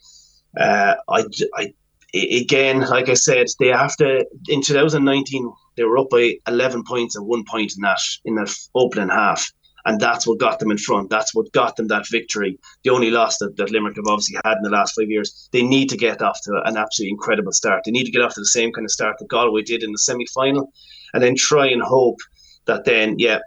[0.59, 1.75] Uh, I, I,
[2.15, 4.25] again, like I said, they have to.
[4.49, 8.55] In 2019, they were up by 11 points and one point in that in that
[8.75, 9.51] opening half
[9.85, 11.11] and that's what got them in front.
[11.11, 12.59] That's what got them that victory.
[12.85, 15.49] The only loss that, that Limerick have obviously had in the last five years.
[15.53, 17.83] They need to get off to an absolutely incredible start.
[17.85, 19.93] They need to get off to the same kind of start that Galway did in
[19.93, 20.73] the semi final,
[21.15, 22.19] and then try and hope
[22.67, 23.39] that then, yeah,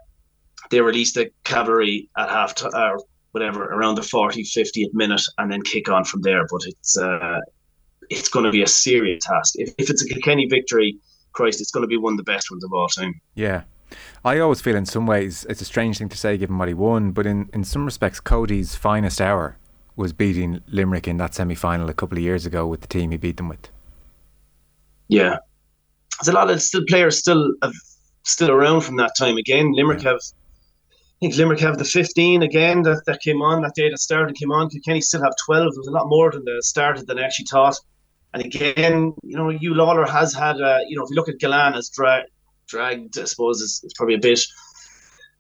[0.70, 3.00] they release the cavalry at half t- or
[3.32, 6.46] whatever around the 40, 50th minute, and then kick on from there.
[6.50, 7.40] But it's uh,
[8.10, 9.56] it's going to be a serious task.
[9.58, 10.98] If, if it's a Kilkenny victory,
[11.34, 13.20] Christ, it's going to be one of the best ones of all time.
[13.36, 13.64] Yeah,
[14.24, 16.74] I always feel in some ways it's a strange thing to say given what he
[16.74, 19.58] won, but in, in some respects, Cody's finest hour
[19.96, 23.12] was beating Limerick in that semi final a couple of years ago with the team
[23.12, 23.70] he beat them with.
[25.08, 25.38] Yeah.
[26.20, 27.74] There's a lot of still players still have,
[28.24, 29.38] still around from that time.
[29.38, 30.12] Again, Limerick yeah.
[30.12, 30.20] have
[31.24, 34.30] I think Limerick have the 15 again that, that came on that day that started
[34.30, 34.70] and came on.
[34.70, 35.74] Kilkenny still have 12.
[35.76, 37.78] There's a lot more than the started than I actually thought.
[38.34, 41.38] And again, you know, Huw Lawlor has had, uh, you know, if you look at
[41.40, 42.26] Gillane as dra-
[42.68, 44.44] dragged, I suppose, is, is probably a bit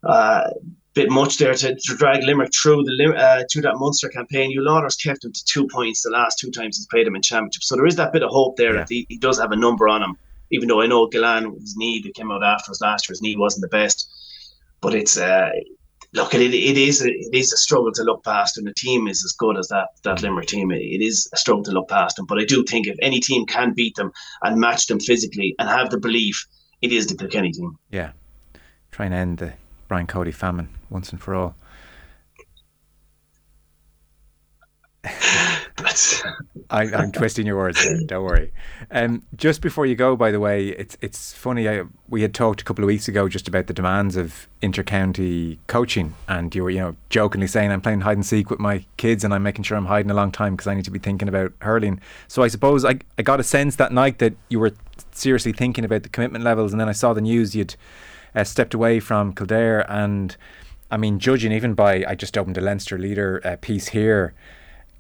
[0.04, 0.50] uh,
[0.94, 4.56] bit much there to, to drag Limerick through the uh, through that Munster campaign.
[4.56, 7.22] Huw Lawlor's kept him to two points the last two times he's played him in
[7.22, 7.64] championship.
[7.64, 8.80] So there is that bit of hope there yeah.
[8.82, 10.16] that he, he does have a number on him.
[10.52, 13.24] Even though I know Gillane, his knee that came out after his last year, his
[13.24, 14.08] knee wasn't the best.
[14.82, 15.50] But it's uh,
[16.14, 19.07] look, it, it is a, it is a struggle to look past, and the team
[19.07, 20.24] is as good as that that mm.
[20.24, 20.72] Limerick team.
[20.72, 22.26] It is a struggle to look past them.
[22.26, 24.11] But I do think if any team can beat them
[24.41, 26.47] and match them physically and have the belief
[26.84, 27.78] it is the Kilkenny team.
[27.89, 28.11] Yeah.
[28.91, 29.53] Try and end the
[29.88, 31.55] Brian Cody famine once and for all.
[36.69, 37.97] I, am twisting your words there.
[38.05, 38.51] Don't worry.
[38.91, 41.67] Um, just before you go, by the way, it's it's funny.
[41.67, 45.57] I, we had talked a couple of weeks ago just about the demands of intercounty
[45.67, 48.86] coaching, and you were you know jokingly saying I'm playing hide and seek with my
[48.97, 50.99] kids, and I'm making sure I'm hiding a long time because I need to be
[50.99, 51.99] thinking about hurling.
[52.28, 54.74] So I suppose I I got a sense that night that you were
[55.11, 57.76] seriously thinking about the commitment levels, and then I saw the news you'd
[58.36, 60.36] uh, stepped away from Kildare, and
[60.91, 64.34] I mean, judging even by I just opened a Leinster leader uh, piece here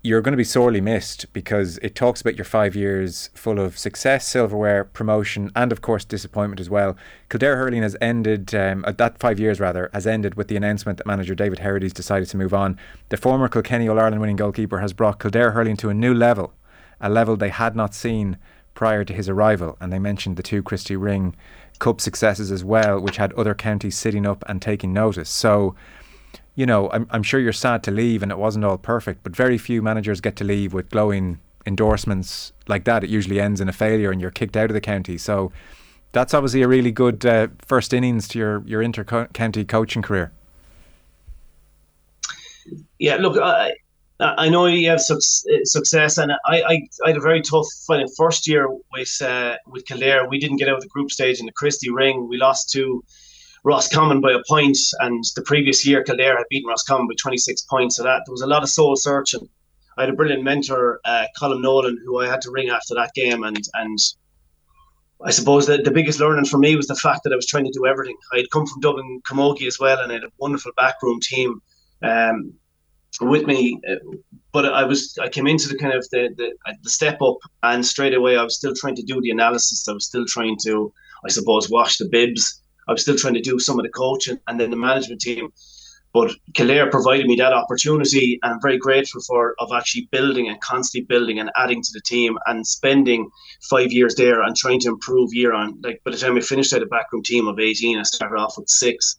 [0.05, 3.77] you're going to be sorely missed because it talks about your five years full of
[3.77, 6.97] success, silverware, promotion, and of course disappointment as well.
[7.29, 10.97] Kildare hurling has ended, um, uh, that five years rather, has ended with the announcement
[10.97, 12.77] that manager David Herity's decided to move on.
[13.09, 16.53] The former Kilkenny All Ireland winning goalkeeper has brought Kildare hurling to a new level,
[16.99, 18.37] a level they had not seen
[18.73, 19.77] prior to his arrival.
[19.79, 21.33] And they mentioned the two Christy Ring
[21.79, 25.29] Cup successes as well, which had other counties sitting up and taking notice.
[25.29, 25.75] So
[26.55, 29.35] you know, I'm, I'm sure you're sad to leave and it wasn't all perfect, but
[29.35, 33.03] very few managers get to leave with glowing endorsements like that.
[33.03, 35.17] It usually ends in a failure and you're kicked out of the county.
[35.17, 35.51] So
[36.11, 40.31] that's obviously a really good uh, first innings to your, your inter county coaching career.
[42.99, 43.73] yeah, look, I,
[44.19, 48.47] I know you have success, and I, I, I had a very tough final first
[48.47, 50.27] year with uh, with Kildare.
[50.29, 52.27] We didn't get out of the group stage in the Christy Ring.
[52.29, 53.03] We lost to
[53.63, 57.95] Roscommon by a point, and the previous year Kildare had beaten Roscommon by 26 points.
[57.95, 59.47] So that there was a lot of soul searching.
[59.97, 63.13] I had a brilliant mentor, uh, Colin Nolan, who I had to ring after that
[63.13, 63.97] game, and and
[65.25, 67.65] I suppose that the biggest learning for me was the fact that I was trying
[67.65, 68.17] to do everything.
[68.33, 71.61] I had come from Dublin Camogie as well, and I had a wonderful backroom team
[72.01, 72.53] um,
[73.21, 73.79] with me.
[73.89, 73.95] Uh,
[74.51, 77.85] but I was I came into the kind of the, the the step up, and
[77.85, 79.87] straight away I was still trying to do the analysis.
[79.87, 80.91] I was still trying to,
[81.25, 82.61] I suppose, wash the bibs.
[82.87, 85.49] I was still trying to do some of the coaching, and then the management team.
[86.13, 90.61] But Kildare provided me that opportunity, and I'm very grateful for of actually building and
[90.61, 93.29] constantly building and adding to the team and spending
[93.67, 95.81] five years there and trying to improve year on.
[95.83, 97.97] Like by the time we finished, I had a backroom team of 18.
[97.97, 99.15] I started off with six.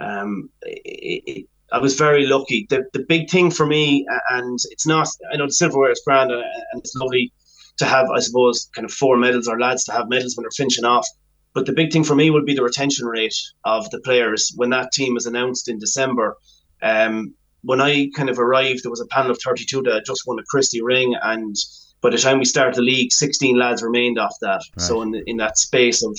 [0.00, 2.66] Um, it, it, I was very lucky.
[2.68, 5.08] The the big thing for me, and it's not.
[5.32, 6.44] I know the silverware is grand, and
[6.74, 7.32] it's lovely
[7.78, 8.06] to have.
[8.10, 11.06] I suppose kind of four medals or lads to have medals when they're finishing off.
[11.54, 13.34] But the big thing for me will be the retention rate
[13.64, 16.36] of the players when that team was announced in December.
[16.82, 20.38] Um, when I kind of arrived, there was a panel of 32 that just won
[20.38, 21.56] a Christy Ring, and
[22.00, 24.62] by the time we started the league, 16 lads remained off that.
[24.76, 24.86] Right.
[24.86, 26.16] So in in that space of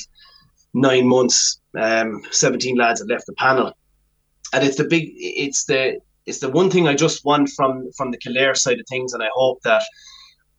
[0.73, 3.73] nine months, um, 17 lads had left the panel,
[4.53, 8.11] and it's the big, it's the it's the one thing I just want from from
[8.11, 9.84] the Kildare side of things, and I hope that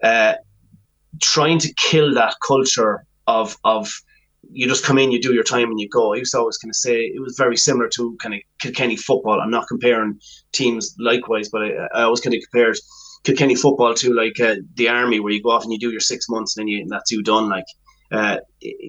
[0.02, 0.34] uh,
[1.20, 3.92] trying to kill that culture of of
[4.50, 6.14] you just come in, you do your time, and you go.
[6.14, 8.96] I used to always kind of say it was very similar to kind of Kilkenny
[8.96, 9.40] football.
[9.40, 10.18] I'm not comparing
[10.52, 12.78] teams likewise, but I, I always kind of compared
[13.24, 16.00] Kilkenny football to like uh, the army, where you go off and you do your
[16.00, 17.48] six months, and then you and that's you done.
[17.48, 17.66] Like
[18.12, 18.38] uh,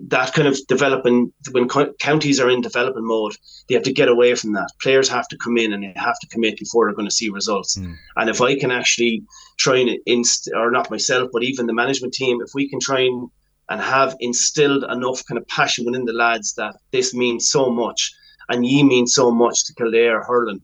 [0.07, 3.35] that kind of developing when co- counties are in development mode,
[3.67, 4.69] they have to get away from that.
[4.81, 7.29] Players have to come in and they have to commit before they're going to see
[7.29, 7.77] results.
[7.77, 7.95] Mm.
[8.15, 9.23] And if I can actually
[9.59, 13.01] try and inst or not myself, but even the management team, if we can try
[13.01, 13.29] and
[13.71, 18.11] and have instilled enough kind of passion within the lads that this means so much
[18.49, 20.61] and ye mean so much to Kildare hurling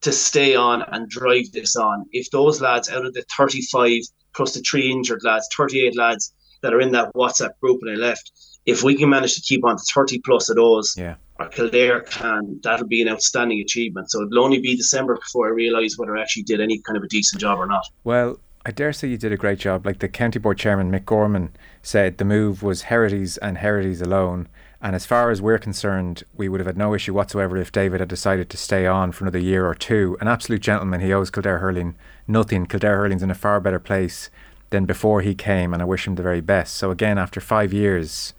[0.00, 2.04] to stay on and drive this on.
[2.10, 4.00] If those lads out of the 35
[4.34, 7.94] plus the three injured lads, 38 lads that are in that WhatsApp group and I
[7.94, 8.32] left,
[8.66, 11.14] if we can manage to keep on 30 plus of those, yeah.
[11.38, 14.10] or Kildare can, that'll be an outstanding achievement.
[14.10, 17.04] So it'll only be December before I realise whether I actually did any kind of
[17.04, 17.84] a decent job or not.
[18.02, 19.84] Well, I dare say you did a great job.
[19.84, 24.48] Like the county board chairman Mick Gorman said, the move was Herity's and Herity's alone.
[24.80, 28.00] And as far as we're concerned, we would have had no issue whatsoever if David
[28.00, 30.16] had decided to stay on for another year or two.
[30.20, 31.00] An absolute gentleman.
[31.00, 31.96] He owes Kildare Hurling
[32.28, 32.66] nothing.
[32.66, 34.30] Kildare Hurling's in a far better place
[34.70, 36.76] than before he came, and I wish him the very best.
[36.76, 38.32] So again, after five years,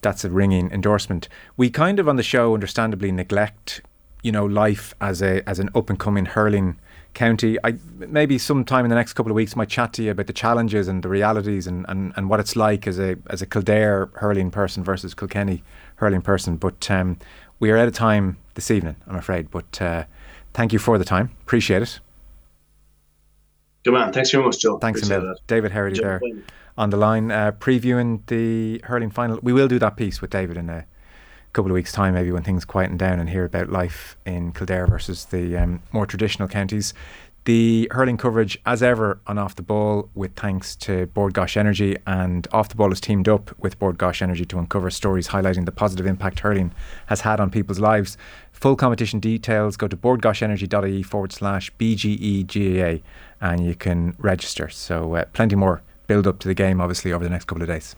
[0.00, 1.28] that's a ringing endorsement.
[1.56, 3.82] We kind of on the show, understandably, neglect,
[4.22, 6.78] you know, life as a as an up and coming hurling
[7.14, 7.58] county.
[7.64, 10.32] I maybe sometime in the next couple of weeks might chat to you about the
[10.32, 14.10] challenges and the realities and, and, and what it's like as a as a Kildare
[14.14, 15.62] hurling person versus Kilkenny
[15.96, 16.56] hurling person.
[16.56, 17.18] But um,
[17.60, 19.50] we are out of time this evening, I'm afraid.
[19.50, 20.04] But uh,
[20.54, 21.30] thank you for the time.
[21.42, 22.00] Appreciate it.
[23.84, 24.12] Good man.
[24.12, 24.78] Thanks very much, Joe.
[24.78, 26.20] Thanks a David Herity there
[26.76, 29.38] on the line, uh, previewing the hurling final.
[29.42, 30.86] We will do that piece with David in a
[31.52, 34.86] couple of weeks' time, maybe when things quieten down and hear about life in Kildare
[34.86, 36.94] versus the um, more traditional counties.
[37.44, 41.96] The hurling coverage, as ever, on Off the Ball, with thanks to Bord Gáis Energy.
[42.06, 45.64] And Off the Ball has teamed up with Bord Gáis Energy to uncover stories highlighting
[45.64, 46.72] the positive impact hurling
[47.06, 48.18] has had on people's lives.
[48.52, 53.00] Full competition details go to bordgaisenergy.ie forward slash BGEGAA
[53.40, 54.68] and you can register.
[54.68, 57.68] So, uh, plenty more build up to the game, obviously, over the next couple of
[57.68, 57.96] days.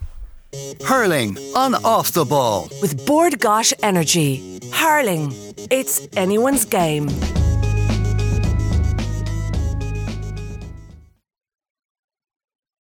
[0.85, 2.69] Hurling on Off the Ball.
[2.83, 4.59] With Bord Gáis Energy.
[4.73, 5.33] Hurling.
[5.71, 7.09] It's anyone's game.